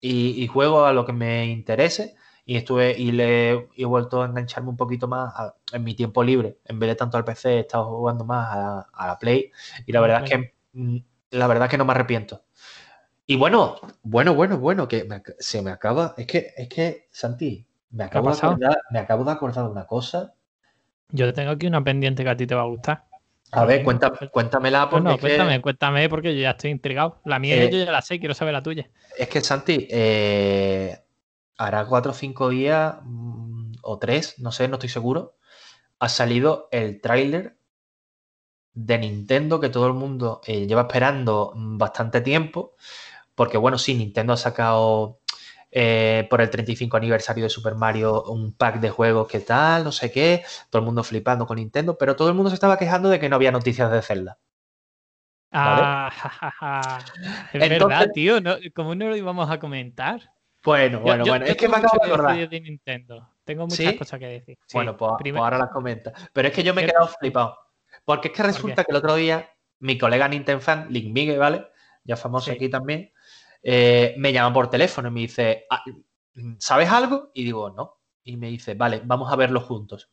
[0.00, 4.26] y, y, juego a lo que me interese y estuve y le he vuelto a
[4.26, 5.32] engancharme un poquito más
[5.72, 6.58] en mi tiempo libre.
[6.64, 8.48] En vez de tanto al PC, he estado jugando más
[8.92, 9.50] a, la Play
[9.86, 10.96] y la verdad es que mm,
[11.30, 12.42] la verdad es que no me arrepiento.
[13.26, 15.06] Y bueno, bueno, bueno, bueno, que
[15.38, 16.14] se me acaba.
[16.18, 19.86] Es que, es que, Santi, me acabo, de acordar, me acabo de acordar de una
[19.86, 20.34] cosa.
[21.10, 23.04] Yo tengo aquí una pendiente que a ti te va a gustar.
[23.52, 25.08] A ver, cuéntame, cuéntamela porque.
[25.08, 27.20] No, cuéntame, cuéntame porque yo ya estoy intrigado.
[27.24, 28.88] La mía yo eh, ya la sé, quiero saber la tuya.
[29.18, 30.98] Es que, Santi, eh,
[31.58, 35.36] hará cuatro o cinco días mm, o tres, no sé, no estoy seguro,
[35.98, 37.56] ha salido el tráiler
[38.74, 42.74] de Nintendo que todo el mundo eh, lleva esperando mm, bastante tiempo,
[43.34, 45.20] porque bueno, sí, Nintendo ha sacado
[45.72, 49.90] eh, por el 35 aniversario de Super Mario un pack de juegos que tal, no
[49.90, 53.08] sé qué, todo el mundo flipando con Nintendo, pero todo el mundo se estaba quejando
[53.08, 54.38] de que no había noticias de Zelda.
[55.50, 56.10] Ah,
[57.52, 58.36] es verdad, tío,
[58.74, 60.20] ¿cómo no lo íbamos a comentar?
[60.62, 61.44] Bueno, bueno, bueno.
[61.44, 62.48] es que me acabo de acordar.
[62.48, 63.28] De Nintendo.
[63.44, 64.58] Tengo muchas cosas que decir.
[64.72, 66.12] bueno, pues, pues ahora las comenta.
[66.32, 67.58] Pero es que yo me he quedado flipado.
[68.04, 69.50] Porque es que resulta que el otro día
[69.82, 71.66] mi colega Nintendo fan, Link Miguel, ¿vale?
[72.04, 73.12] Ya famoso aquí también,
[73.62, 75.82] eh, me llama por teléfono y me dice, ah,
[76.58, 77.30] ¿sabes algo?
[77.34, 78.00] Y digo, no.
[78.24, 80.10] Y me dice, vale, vamos a verlo juntos.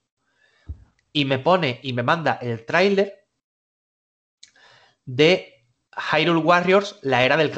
[1.11, 3.27] Y me pone y me manda el tráiler
[5.05, 7.51] de Hyrule Warriors, la era del,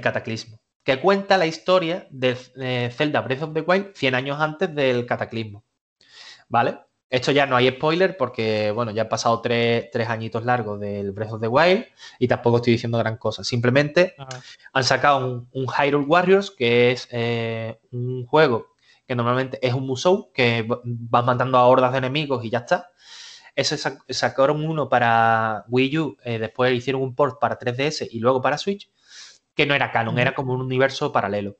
[0.00, 4.72] cataclismo que cuenta la historia de eh, Zelda Breath of the Wild 100 años antes
[4.72, 5.64] del cataclismo.
[6.48, 6.78] ¿Vale?
[7.08, 11.32] Esto ya no hay spoiler porque, bueno, ya han pasado tres, añitos largos del Breath
[11.32, 11.86] of the Wild
[12.18, 13.44] y tampoco estoy diciendo gran cosa.
[13.44, 14.16] Simplemente
[14.72, 18.74] han sacado un, Hyrule Warriors, que es eh, un juego
[19.06, 22.90] que normalmente es un musou, que vas matando a hordas de enemigos y ya está.
[23.54, 28.42] Ese sacaron uno para Wii U, eh, después hicieron un port para 3DS y luego
[28.42, 28.90] para Switch
[29.56, 31.56] que no era canon, era como un universo paralelo.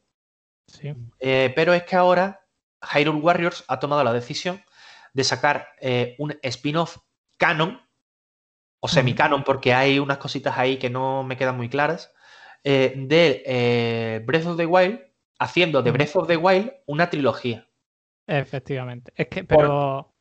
[0.66, 0.92] Sí.
[1.18, 2.46] Eh, pero es que ahora
[2.92, 4.62] Hyrule Warriors ha tomado la decisión
[5.16, 6.98] de sacar eh, un spin-off
[7.38, 7.80] canon
[8.80, 12.12] o semi-canon, porque hay unas cositas ahí que no me quedan muy claras,
[12.62, 15.00] eh, de Breath of the Wild,
[15.38, 17.66] haciendo de Breath of the Wild una trilogía.
[18.26, 19.12] Efectivamente.
[19.16, 20.12] Es que, pero.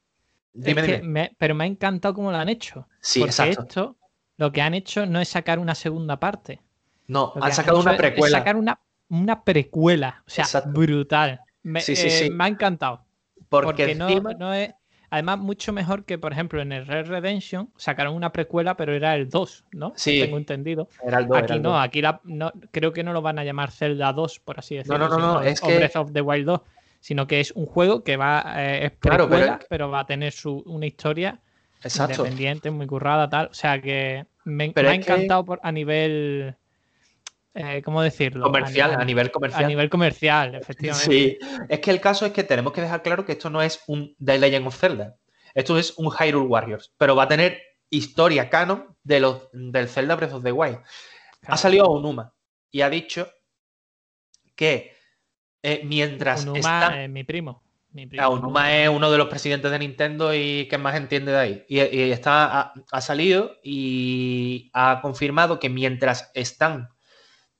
[0.53, 2.88] Me, pero me ha encantado cómo lo han hecho.
[3.01, 3.97] Sí, porque esto,
[4.38, 6.62] lo que han hecho no es sacar una segunda parte.
[7.08, 8.38] No, han sacado una precuela.
[8.38, 8.79] Sacar una,
[9.10, 10.23] una precuela.
[10.25, 11.41] O sea, brutal.
[11.62, 12.25] Me, sí, sí, sí.
[12.25, 13.03] Eh, me ha encantado.
[13.49, 14.73] Porque, no, es.
[15.15, 19.15] Además, mucho mejor que, por ejemplo, en el Red Redemption sacaron una precuela, pero era
[19.15, 19.93] el 2, ¿no?
[19.95, 20.19] Sí.
[20.19, 20.89] Tengo entendido.
[21.01, 21.38] Era el 2.
[21.38, 24.60] Aquí no, aquí la, no, creo que no lo van a llamar Zelda 2, por
[24.60, 24.97] así decirlo.
[24.97, 25.73] No, no, no, no es que...
[25.73, 26.62] Breath of the Wild 2,
[26.99, 28.43] sino que es un juego que va.
[28.58, 29.89] Eh, es precuela, pero...
[29.89, 31.39] va a tener su, una historia
[31.82, 33.45] independiente, muy currada, tal.
[33.45, 36.58] O sea que me, ha encantado por, a nivel
[37.55, 38.43] eh, ¿cómo decirlo?
[38.43, 39.63] Comercial, a, nivel comercial.
[39.63, 41.09] A nivel comercial, efectivamente.
[41.09, 41.37] Sí,
[41.69, 44.13] es que el caso es que tenemos que dejar claro que esto no es un
[44.23, 45.15] The Legend of Zelda.
[45.53, 50.17] Esto es un Hyrule Warriors, pero va a tener historia canon de los, del Zelda
[50.17, 50.79] Breath of the Wild.
[51.47, 52.33] Ha salido a Unuma
[52.71, 53.29] y ha dicho
[54.53, 54.93] que
[55.63, 57.63] eh, mientras Unuma es mi primo.
[57.91, 58.59] Mi primo.
[58.67, 61.65] Es uno de los presidentes de Nintendo y que más entiende de ahí.
[61.69, 66.89] Y, está, ha salido y ha confirmado que mientras están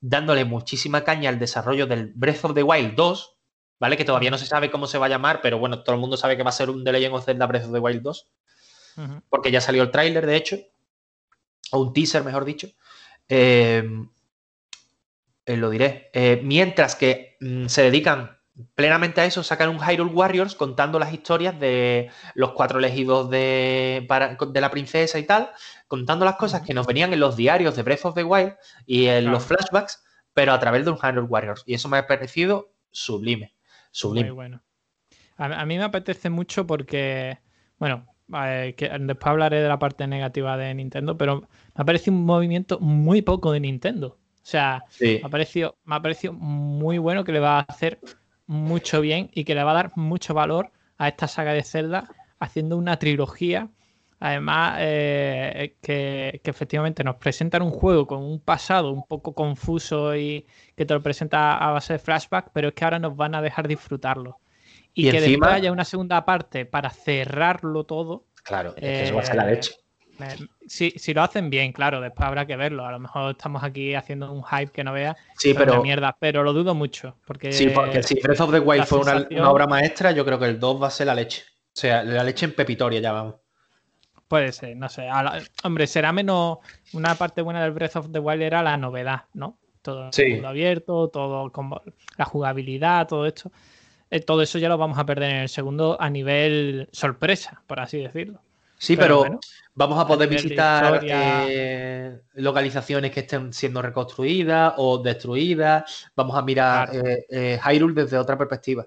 [0.00, 3.36] dándole muchísima caña al desarrollo del Breath of the Wild 2,
[3.80, 3.96] ¿vale?
[3.96, 6.16] Que todavía no se sabe cómo se va a llamar, pero bueno, todo el mundo
[6.16, 8.28] sabe que va a ser un The Legend of Zelda Breath of the Wild 2,
[9.28, 10.58] porque ya salió el tráiler, de hecho,
[11.72, 12.68] o un teaser, mejor dicho.
[13.28, 14.08] Em,
[15.44, 16.10] eh, lo diré.
[16.12, 18.35] Eh, mientras que mm, se dedican
[18.74, 24.06] plenamente a eso, sacan un Hyrule Warriors contando las historias de los cuatro elegidos de,
[24.48, 25.50] de la princesa y tal,
[25.88, 28.54] contando las cosas que nos venían en los diarios de Breath of the Wild
[28.86, 31.62] y en los flashbacks, pero a través de un Hyrule Warriors.
[31.66, 33.54] Y eso me ha parecido sublime.
[33.90, 34.28] Sublime.
[34.28, 34.62] Muy bueno.
[35.36, 37.38] A, mí me apetece mucho porque,
[37.78, 42.24] bueno, que después hablaré de la parte negativa de Nintendo, pero me ha parecido un
[42.24, 44.18] movimiento muy poco de Nintendo.
[44.46, 47.98] O sea, me, ha parecido, me ha parecido muy bueno que le va a hacer
[48.46, 52.08] mucho bien y que le va a dar mucho valor a esta saga de Zelda
[52.38, 53.68] haciendo una trilogía.
[54.18, 60.46] Además, eh, que, efectivamente nos presentan un juego con un pasado un poco confuso y
[60.74, 63.42] que te lo presenta a base de flashback, pero es que ahora nos van a
[63.42, 64.38] dejar disfrutarlo.
[64.94, 68.24] Y, que después haya una segunda parte para cerrarlo todo.
[68.42, 69.72] Claro, eso va a ser la eh, leche.
[70.66, 72.86] Si, si, lo hacen bien, claro, después habrá que verlo.
[72.86, 75.16] A lo mejor estamos aquí haciendo un hype que no vea.
[75.36, 75.82] Sí, pero.
[75.82, 77.16] Mierda, pero lo dudo mucho.
[77.26, 80.46] Porque sí, porque si Breath of the Wild fue una, obra maestra, yo creo que
[80.46, 81.42] el 2 va a ser la leche.
[81.42, 83.36] O sea, la leche en pepitoria, ya vamos.
[84.28, 85.08] Puede ser, no sé.
[85.62, 86.58] hombre, será menos.
[86.92, 89.58] Una parte buena del Breath of the Wild era la novedad, ¿no?
[89.82, 91.80] Todo mundo abierto, todo como
[92.16, 93.52] la jugabilidad, todo esto.
[94.10, 97.80] Eh, todo eso ya lo vamos a perder en el segundo a nivel sorpresa, por
[97.80, 98.40] así decirlo.
[98.86, 99.40] Sí, pero,
[99.74, 106.08] vamos a poder visitar eh, localizaciones que estén siendo reconstruidas o destruidas.
[106.14, 108.86] Vamos a mirar eh, Hyrule desde otra perspectiva.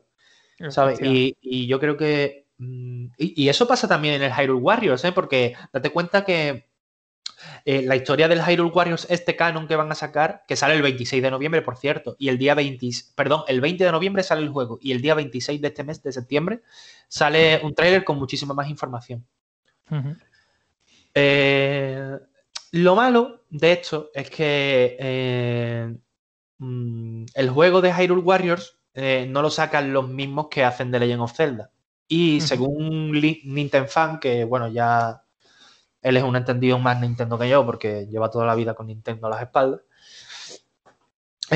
[0.70, 1.00] ¿Sabes?
[1.02, 2.46] Y, yo creo que.
[2.60, 5.12] Mm, y, eso pasa también en el Hyrule Warriors, ¿eh?
[5.12, 6.70] Porque date cuenta que
[7.66, 11.22] la historia del Hyrule Warriors, este canon que van a sacar, que sale el 26
[11.22, 14.50] de noviembre, por cierto, y el día 20, perdón, el 20 de noviembre sale el
[14.50, 16.62] juego, y el día 26 de este mes, de septiembre,
[17.08, 19.26] sale un tráiler con muchísima más información.
[21.14, 22.18] Eh,
[22.72, 25.98] lo malo de esto es que eh,
[26.60, 31.00] mm, el juego de Hyrule Warriors eh, no lo sacan los mismos que hacen de
[31.00, 31.72] Legend of Zelda.
[32.08, 35.24] Y según Nintendo Fan, que bueno, ya
[36.02, 39.28] él es un entendido más Nintendo que yo porque lleva toda la vida con Nintendo
[39.28, 39.82] a las espaldas,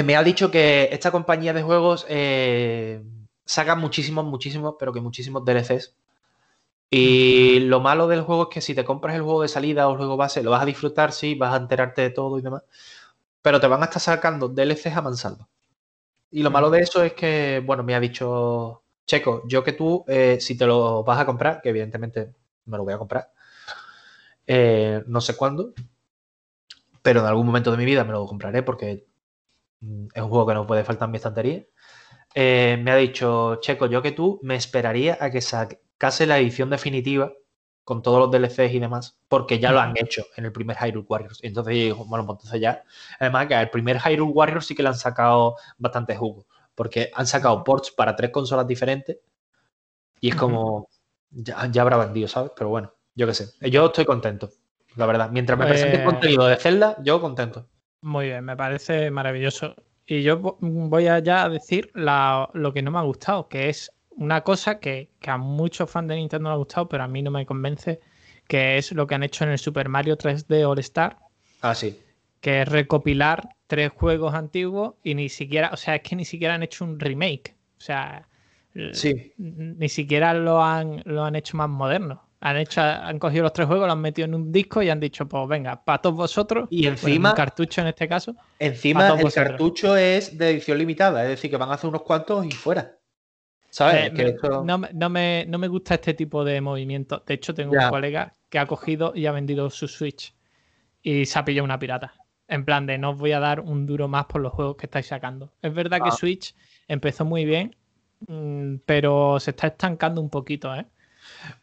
[0.06, 2.06] me ha dicho que esta compañía de juegos
[3.46, 5.96] saca muchísimos, muchísimos, pero que muchísimos DLCs
[6.96, 9.92] y lo malo del juego es que si te compras el juego de salida o
[9.92, 12.64] el juego base, lo vas a disfrutar, sí, vas a enterarte de todo y demás,
[13.42, 15.50] pero te van a estar sacando DLCs a mansalva.
[16.30, 20.06] Y lo malo de eso es que, bueno, me ha dicho Checo, yo que tú,
[20.08, 22.34] eh, si te lo vas a comprar, que evidentemente
[22.66, 23.32] me lo voy a comprar,
[24.46, 25.74] eh, no sé cuándo,
[27.02, 29.08] pero en algún momento de mi vida me lo compraré porque
[29.82, 31.66] mm, es un juego que no puede faltar en mi estantería.
[32.36, 36.38] Eh, me ha dicho, Checo, yo que tú me esperaría a que, saque, casi la
[36.38, 37.32] edición definitiva
[37.86, 41.06] con todos los DLCs y demás, porque ya lo han hecho en el primer Hyrule
[41.08, 41.42] Warriors.
[41.42, 42.84] Y entonces yo digo, bueno, pues entonces ya.
[43.22, 47.26] Además, que el primer Hyrule Warriors sí que le han sacado bastante jugo, porque han
[47.26, 49.18] sacado ports para tres consolas diferentes
[50.20, 50.90] y es como.
[51.32, 52.52] Ya, habrá vendido, ¿sabes?
[52.54, 53.54] Pero bueno, yo qué sé.
[53.72, 54.50] Yo estoy contento,
[54.98, 55.30] la verdad.
[55.32, 57.70] Mientras me presente el pues contenido de Zelda, yo contento.
[58.02, 59.74] Muy bien, me parece maravilloso.
[60.06, 64.42] Y yo voy a ya decir lo que no me ha gustado, que es una
[64.42, 67.46] cosa que, a muchos fans de Nintendo le ha gustado, pero a mí no me
[67.46, 68.00] convence,
[68.48, 71.18] que es lo que han hecho en el Super Mario 3D All Star.
[71.62, 72.00] Ah, sí.
[72.42, 76.56] Que es recopilar tres juegos antiguos y ni siquiera, o sea, es que ni siquiera
[76.56, 77.56] han hecho un remake.
[77.78, 78.28] O sea,
[78.92, 79.34] sí.
[79.38, 82.28] ni siquiera lo han, lo han hecho más moderno.
[82.42, 85.00] Han, hecho, han cogido los tres juegos, los han metido en un disco y han
[85.00, 86.68] dicho, pues venga, para todos vosotros.
[86.70, 87.30] Y encima.
[87.30, 88.36] un cartucho en este caso.
[88.60, 92.46] Encima, el cartucho es de edición limitada, es decir, que van a hacer unos cuantos
[92.46, 92.98] y fuera.
[93.74, 94.12] ¿Sabes?
[94.20, 97.24] Eh, no, me, gusta este tipo de movimiento.
[97.26, 100.32] De hecho, tengo un colega que ha cogido y ha vendido su Switch
[101.02, 102.14] y se ha pillado una pirata.
[102.48, 104.86] En plan de no os voy a dar un duro más por los juegos que
[104.86, 105.54] estáis sacando.
[105.60, 106.16] Es verdad que ah.
[106.16, 106.54] Switch
[106.88, 107.76] empezó muy bien,
[108.28, 110.86] mm, pero se está estancando un poquito, ¿eh?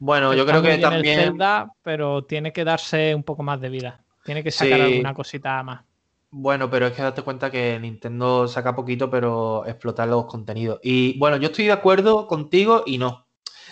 [0.00, 1.38] Bueno, yo creo que también.
[1.80, 4.00] pero tiene que darse un poco más de vida.
[4.24, 5.84] Tiene que sacar alguna cosita más.
[6.32, 10.78] Bueno, pero es que date cuenta que Nintendo saca poquito, pero explotar los contenidos.
[10.82, 13.26] Y bueno, yo estoy de acuerdo contigo y no.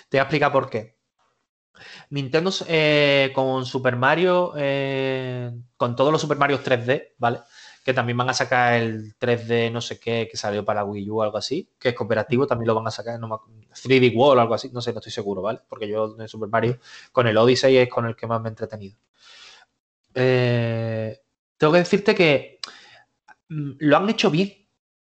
[0.08, 0.98] Te voy a explicar por qué.
[2.10, 7.40] Nintendo eh, con Super Mario, eh, con todos los Super Mario 3D, ¿vale?
[7.84, 11.20] Que también van a sacar el 3D no sé qué que salió para Wii U
[11.20, 13.28] o algo así, que es cooperativo, también lo van a sacar, no
[13.72, 15.60] 3D Wall o algo así, no sé, no estoy seguro, ¿vale?
[15.68, 16.78] Porque yo en Super Mario
[17.12, 18.96] con el Odyssey es con el que más me he entretenido.
[20.14, 21.20] Eh,
[21.58, 22.60] tengo que decirte que
[23.48, 24.54] mm, lo han hecho bien.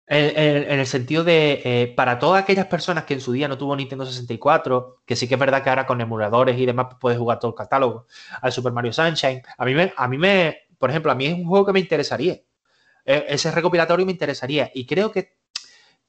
[0.08, 3.74] En, el sentido de, eh, para todas aquellas personas que en su día no tuvo
[3.74, 7.40] Nintendo 64, que sí que es verdad que ahora con emuladores y demás puedes jugar
[7.40, 8.06] todo el catálogo,
[8.40, 11.34] al Super Mario Sunshine, a mí, me, a mí me, por ejemplo, a mí es
[11.34, 12.34] un juego que me interesaría.
[13.04, 14.70] e- ese recopilatorio me interesaría.
[14.74, 15.36] Y creo que,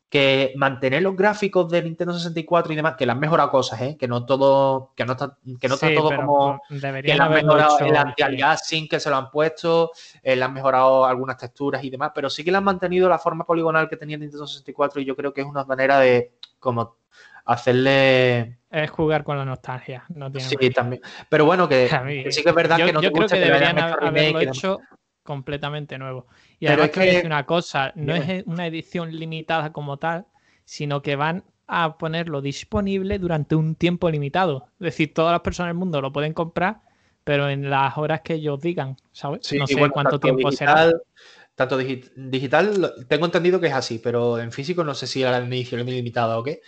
[0.09, 3.97] que mantener los gráficos de Nintendo 64 y demás, que le han mejorado cosas, ¿eh?
[3.99, 6.61] que no todo, que no está, que no está Sí, todo como.
[6.69, 9.91] Que deberían le han mejorado hecho el anti-aliasing que se lo han puesto,
[10.23, 13.19] eh, le han mejorado algunas texturas y demás, pero sí que le han mantenido la
[13.19, 16.95] forma poligonal que tenía Nintendo 64 y yo creo que es una manera de como
[17.43, 20.05] hacerle Es jugar con la nostalgia.
[20.09, 21.01] No tiene Sí, también.
[21.29, 23.23] Pero bueno, que, mí- que sí que es verdad yo, que no yo te creo
[23.23, 24.79] gusta que deberían haberlo hecho
[25.23, 26.27] completamente nuevo.
[26.59, 28.37] Y Pero además es te voy a que- decir una cosa, no Dime.
[28.39, 30.25] es una edición limitada como tal,
[30.65, 34.67] sino que van a ponerlo disponible durante un tiempo limitado.
[34.79, 36.77] Es decir, todas las personas del mundo lo pueden comprar,
[37.23, 39.41] pero en las horas que ellos digan, ¿sabes?
[39.43, 40.73] Sí, no sé bueno, cuánto tanto tiempo será.
[40.85, 41.01] digital,
[41.55, 45.37] Tanto digi- digital, tengo entendido que es así, pero en físico no sé si era
[45.37, 46.61] en edición limitada o qué.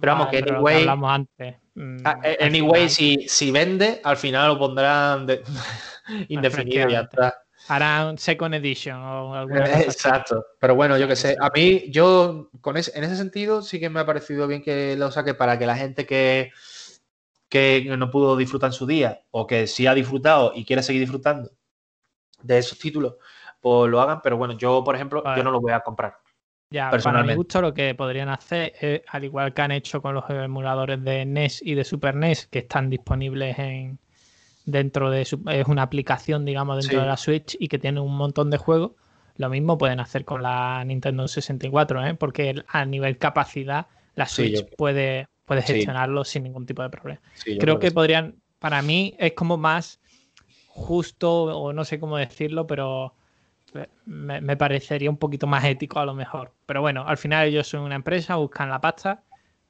[0.00, 1.56] Pero vamos, Vale, que anyway- hablamos antes.
[1.76, 5.42] mm, Ah, eh, Anyway, si, si vende, al final lo pondrán de-
[6.28, 7.41] indefinido y está.
[7.68, 9.82] Harán Second Edition o alguna cosa así.
[9.84, 10.46] Exacto.
[10.58, 11.36] Pero bueno, yo que sé.
[11.40, 14.96] A mí, yo, con ese, en ese sentido, sí que me ha parecido bien que
[14.96, 16.52] lo saque para que la gente que,
[17.48, 21.00] que no pudo disfrutar en su día o que sí ha disfrutado y quiere seguir
[21.00, 21.50] disfrutando
[22.42, 23.16] de esos títulos,
[23.60, 24.20] pues lo hagan.
[24.22, 25.38] Pero bueno, yo, por ejemplo, Vale.
[25.38, 26.16] yo no lo voy a comprar.
[26.70, 30.14] Ya, para mi gusto lo que podrían hacer es, al igual que han hecho con
[30.14, 33.98] los emuladores de NES y de Super NES, que están disponibles en
[34.64, 37.00] dentro de su, es una aplicación, digamos, dentro Sí.
[37.02, 38.92] de la Switch y que tiene un montón de juegos,
[39.36, 42.14] lo mismo pueden hacer con la Nintendo 64, ¿eh?
[42.14, 45.72] porque a nivel capacidad la Sí, Switch yo- puede, puede Sí.
[45.74, 47.20] gestionarlo sin ningún tipo de problema.
[47.58, 50.00] Creo que podrían, para mí es como más
[50.66, 53.14] justo, o no sé cómo decirlo, pero
[54.04, 56.52] me, me parecería un poquito más ético a lo mejor.
[56.66, 59.22] Pero bueno, al final ellos son una empresa, buscan la pasta,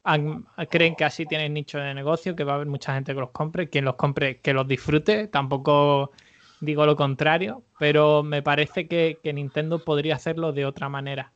[0.05, 3.21] han- creen que así tienen nicho de negocio, que va a haber mucha gente que
[3.21, 6.13] los compre, quien los compre, que los disfrute, tampoco
[6.61, 11.33] digo lo contrario, pero me parece que, que Nintendo podría hacerlo de otra manera.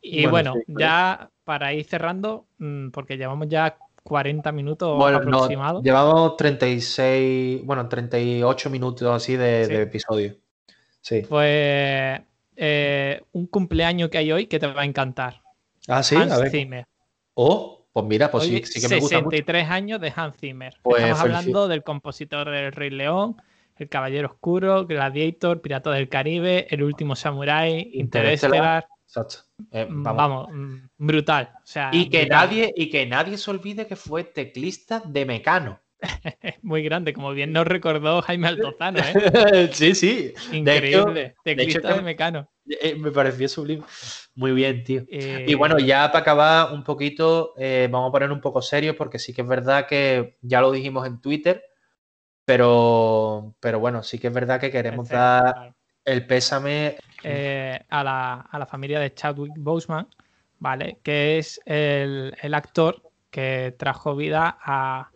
[0.00, 0.80] Y Bueno, bueno, sí, claro.
[0.80, 7.88] ya para ir cerrando, mm, porque llevamos ya 40 minutos Bueno, no, llevamos 36, bueno,
[7.88, 9.72] 38 minutos así de, Sí.
[9.72, 10.34] de episodio.
[11.00, 11.22] Sí.
[11.28, 12.20] Pues
[12.56, 15.40] eh, un cumpleaños que hay hoy que te va a encantar.
[15.88, 16.50] Ah, sí, Hans a ver.
[16.50, 16.86] Zimmer.
[17.34, 19.30] Oh, pues mira, pues sí, Hoy, sí que me gusta mucho.
[19.30, 20.74] 63 años de Hans Zimmer.
[20.82, 23.36] Pues Estamos hablando del compositor del Rey León,
[23.76, 28.86] El Caballero Oscuro, Gladiator, Pirata del Caribe, El Último Samurai, Interestelar.
[29.06, 29.36] Exacto.
[29.70, 30.16] Eh, Mm, vamos.
[30.18, 31.50] Vamos, mm, brutal.
[31.54, 32.38] O sea, Y que brutal.
[32.48, 35.80] nadie, y que nadie se olvide que fue teclista de Mecano.
[36.62, 39.68] Muy grande, como bien nos recordó Jaime Altozano, ¿eh?
[39.72, 40.32] sí, sí.
[40.50, 41.34] De Increíble.
[41.44, 42.50] de hecho que- de Mecano.
[42.66, 43.84] Eh, me pareció sublime.
[44.34, 45.04] Muy bien, tío.
[45.10, 48.96] Eh, Y bueno, ya para acabar un poquito, eh, vamos a poner un poco serios
[48.96, 51.62] porque sí que es verdad que ya lo dijimos en Twitter,
[52.44, 55.74] pero, pero bueno, sí que es verdad que queremos dar claro.
[56.04, 56.96] el pésame.
[57.22, 60.06] eh, a, la, a la familia de Chadwick Boseman,
[60.58, 60.98] ¿vale?
[61.02, 65.10] Que es el, el actor que trajo vida a,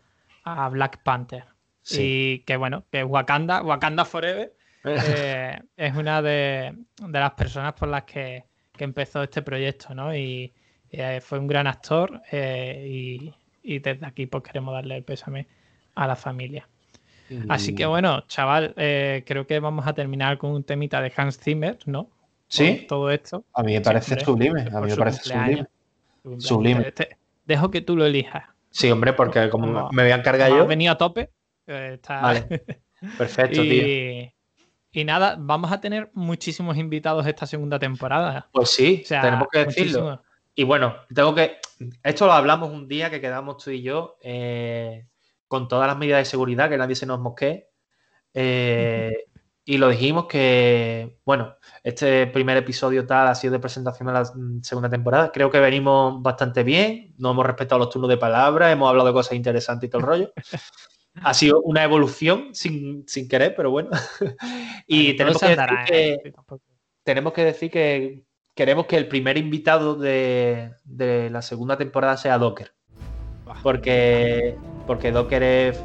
[0.53, 1.45] a Black Panther.
[1.83, 2.03] Sí.
[2.03, 7.89] Y que bueno, que Wakanda, Wakanda Forever, eh, es una de, de las personas por
[7.89, 10.15] las que, que empezó este proyecto, ¿no?
[10.15, 10.53] Y
[10.91, 15.47] eh, fue un gran actor eh, y, y desde aquí pues queremos darle el pésame
[15.95, 16.69] a la familia.
[17.49, 21.39] Así que bueno, chaval, eh, creo que vamos a terminar con un temita de Hans
[21.39, 22.09] Zimmer, ¿no?
[22.49, 22.87] Sí.
[22.89, 23.45] Todo esto.
[23.53, 24.65] A mí me parece sublime.
[24.65, 25.67] por A mí me parece sublime.
[26.39, 26.93] Sublime.
[27.45, 28.45] Dejo que tú lo elijas.
[28.71, 30.67] Sí, hombre, porque como me voy a encargar yo.
[30.67, 31.31] venido a tope.
[31.67, 32.47] eh, está- Vale.
[33.19, 33.87] Perfecto, tío.
[33.87, 34.35] y,
[34.91, 38.49] y nada, vamos a tener muchísimos invitados esta segunda temporada.
[38.53, 40.23] Pues sí, O sea, tenemos que decirlo.
[40.55, 41.59] Y bueno, tengo que.
[42.03, 45.07] Esto lo hablamos un día que quedamos tú y yo eh,
[45.47, 47.69] con todas las medidas de seguridad, que nadie se nos mosquee.
[48.35, 49.13] Eh,
[49.69, 51.55] y lo dijimos que, bueno,
[51.85, 55.31] este primer episodio tal ha sido de presentación de la mm, segunda temporada.
[55.31, 59.13] Creo que venimos bastante bien, no hemos respetado los turnos de palabra, hemos hablado de
[59.13, 60.33] cosas interesantes y todo el rollo.
[61.23, 63.91] Ha sido una evolución sin, sin querer, pero bueno.
[64.87, 66.33] y tenemos que, andará, que, ¿eh?
[67.05, 68.23] Tenemos que decir que
[68.55, 72.73] queremos que el primer invitado de, de la segunda temporada sea Docker.
[73.63, 74.57] Porque,
[74.87, 75.85] porque Docker es.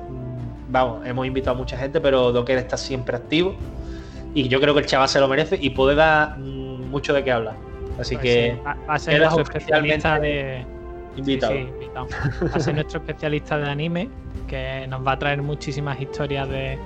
[0.73, 3.55] Vamos, hemos invitado a mucha gente, pero Docker está siempre activo.
[4.33, 7.23] Y yo creo que el chaval se lo merece y puede dar mm, mucho de
[7.23, 7.53] qué hablar.
[7.99, 10.65] Así Pues que, sí, va, a ser nuestro especialista de.
[11.15, 11.53] invitado.
[11.53, 12.07] Sí, sí, invitado.
[12.51, 14.09] Va a ser nuestro especialista de anime,
[14.47, 16.79] que nos va a traer muchísimas historias de,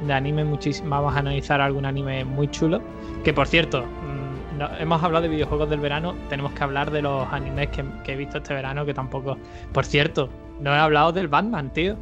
[0.00, 0.42] de anime.
[0.46, 2.80] muchísim- Vamos a analizar algún anime muy chulo.
[3.22, 6.14] Que por cierto, mm, no- hemos hablado de videojuegos del verano.
[6.30, 9.36] Tenemos que hablar de los animes que, que he visto este verano, que tampoco.
[9.74, 11.96] Por cierto, no he hablado del Batman, tío.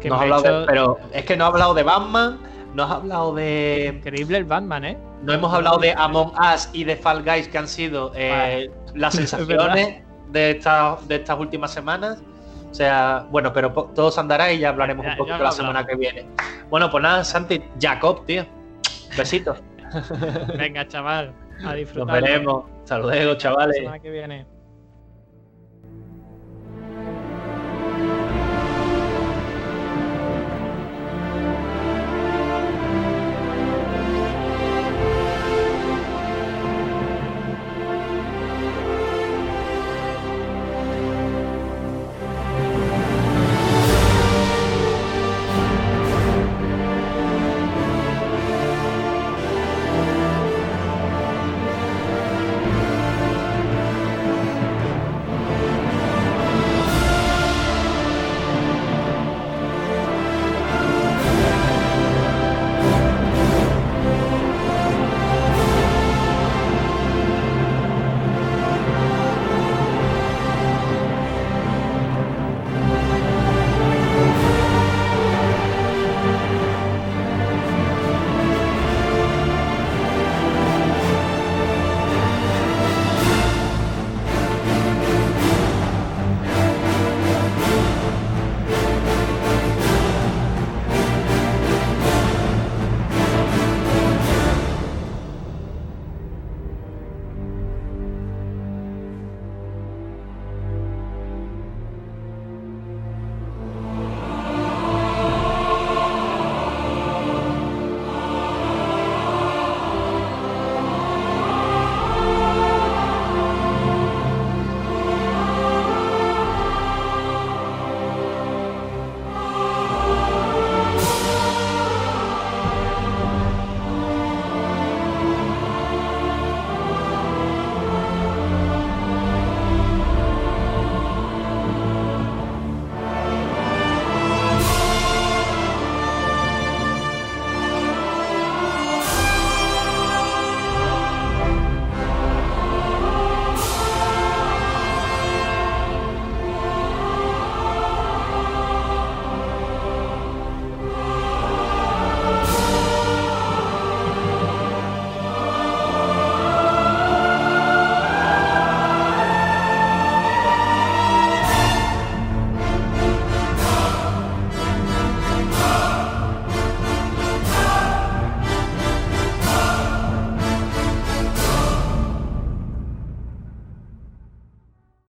[0.00, 2.38] Que No has hablado de- pero es que no ha hablado de Batman,
[2.74, 3.92] no has hablado de.
[3.96, 4.98] Increíble el Batman, ¿eh?
[5.22, 9.14] no hemos hablado de Among Us y de Fall Guys que han sido eh, las
[9.18, 12.22] Es sensaciones de, esta- de estas últimas semanas.
[12.70, 15.50] O sea, bueno, pero po- todo se andará y ya hablaremos Ya- un poquito la
[15.52, 16.26] semana que viene.
[16.70, 18.46] Bueno, pues nada, Santi, Jacob, tío.
[19.18, 19.58] Besitos.
[20.56, 22.22] Venga, chaval, a Nos disfrutar.
[22.22, 22.64] veremos.
[22.84, 23.76] Hasta luego, La chavales.
[23.76, 24.46] semana que viene.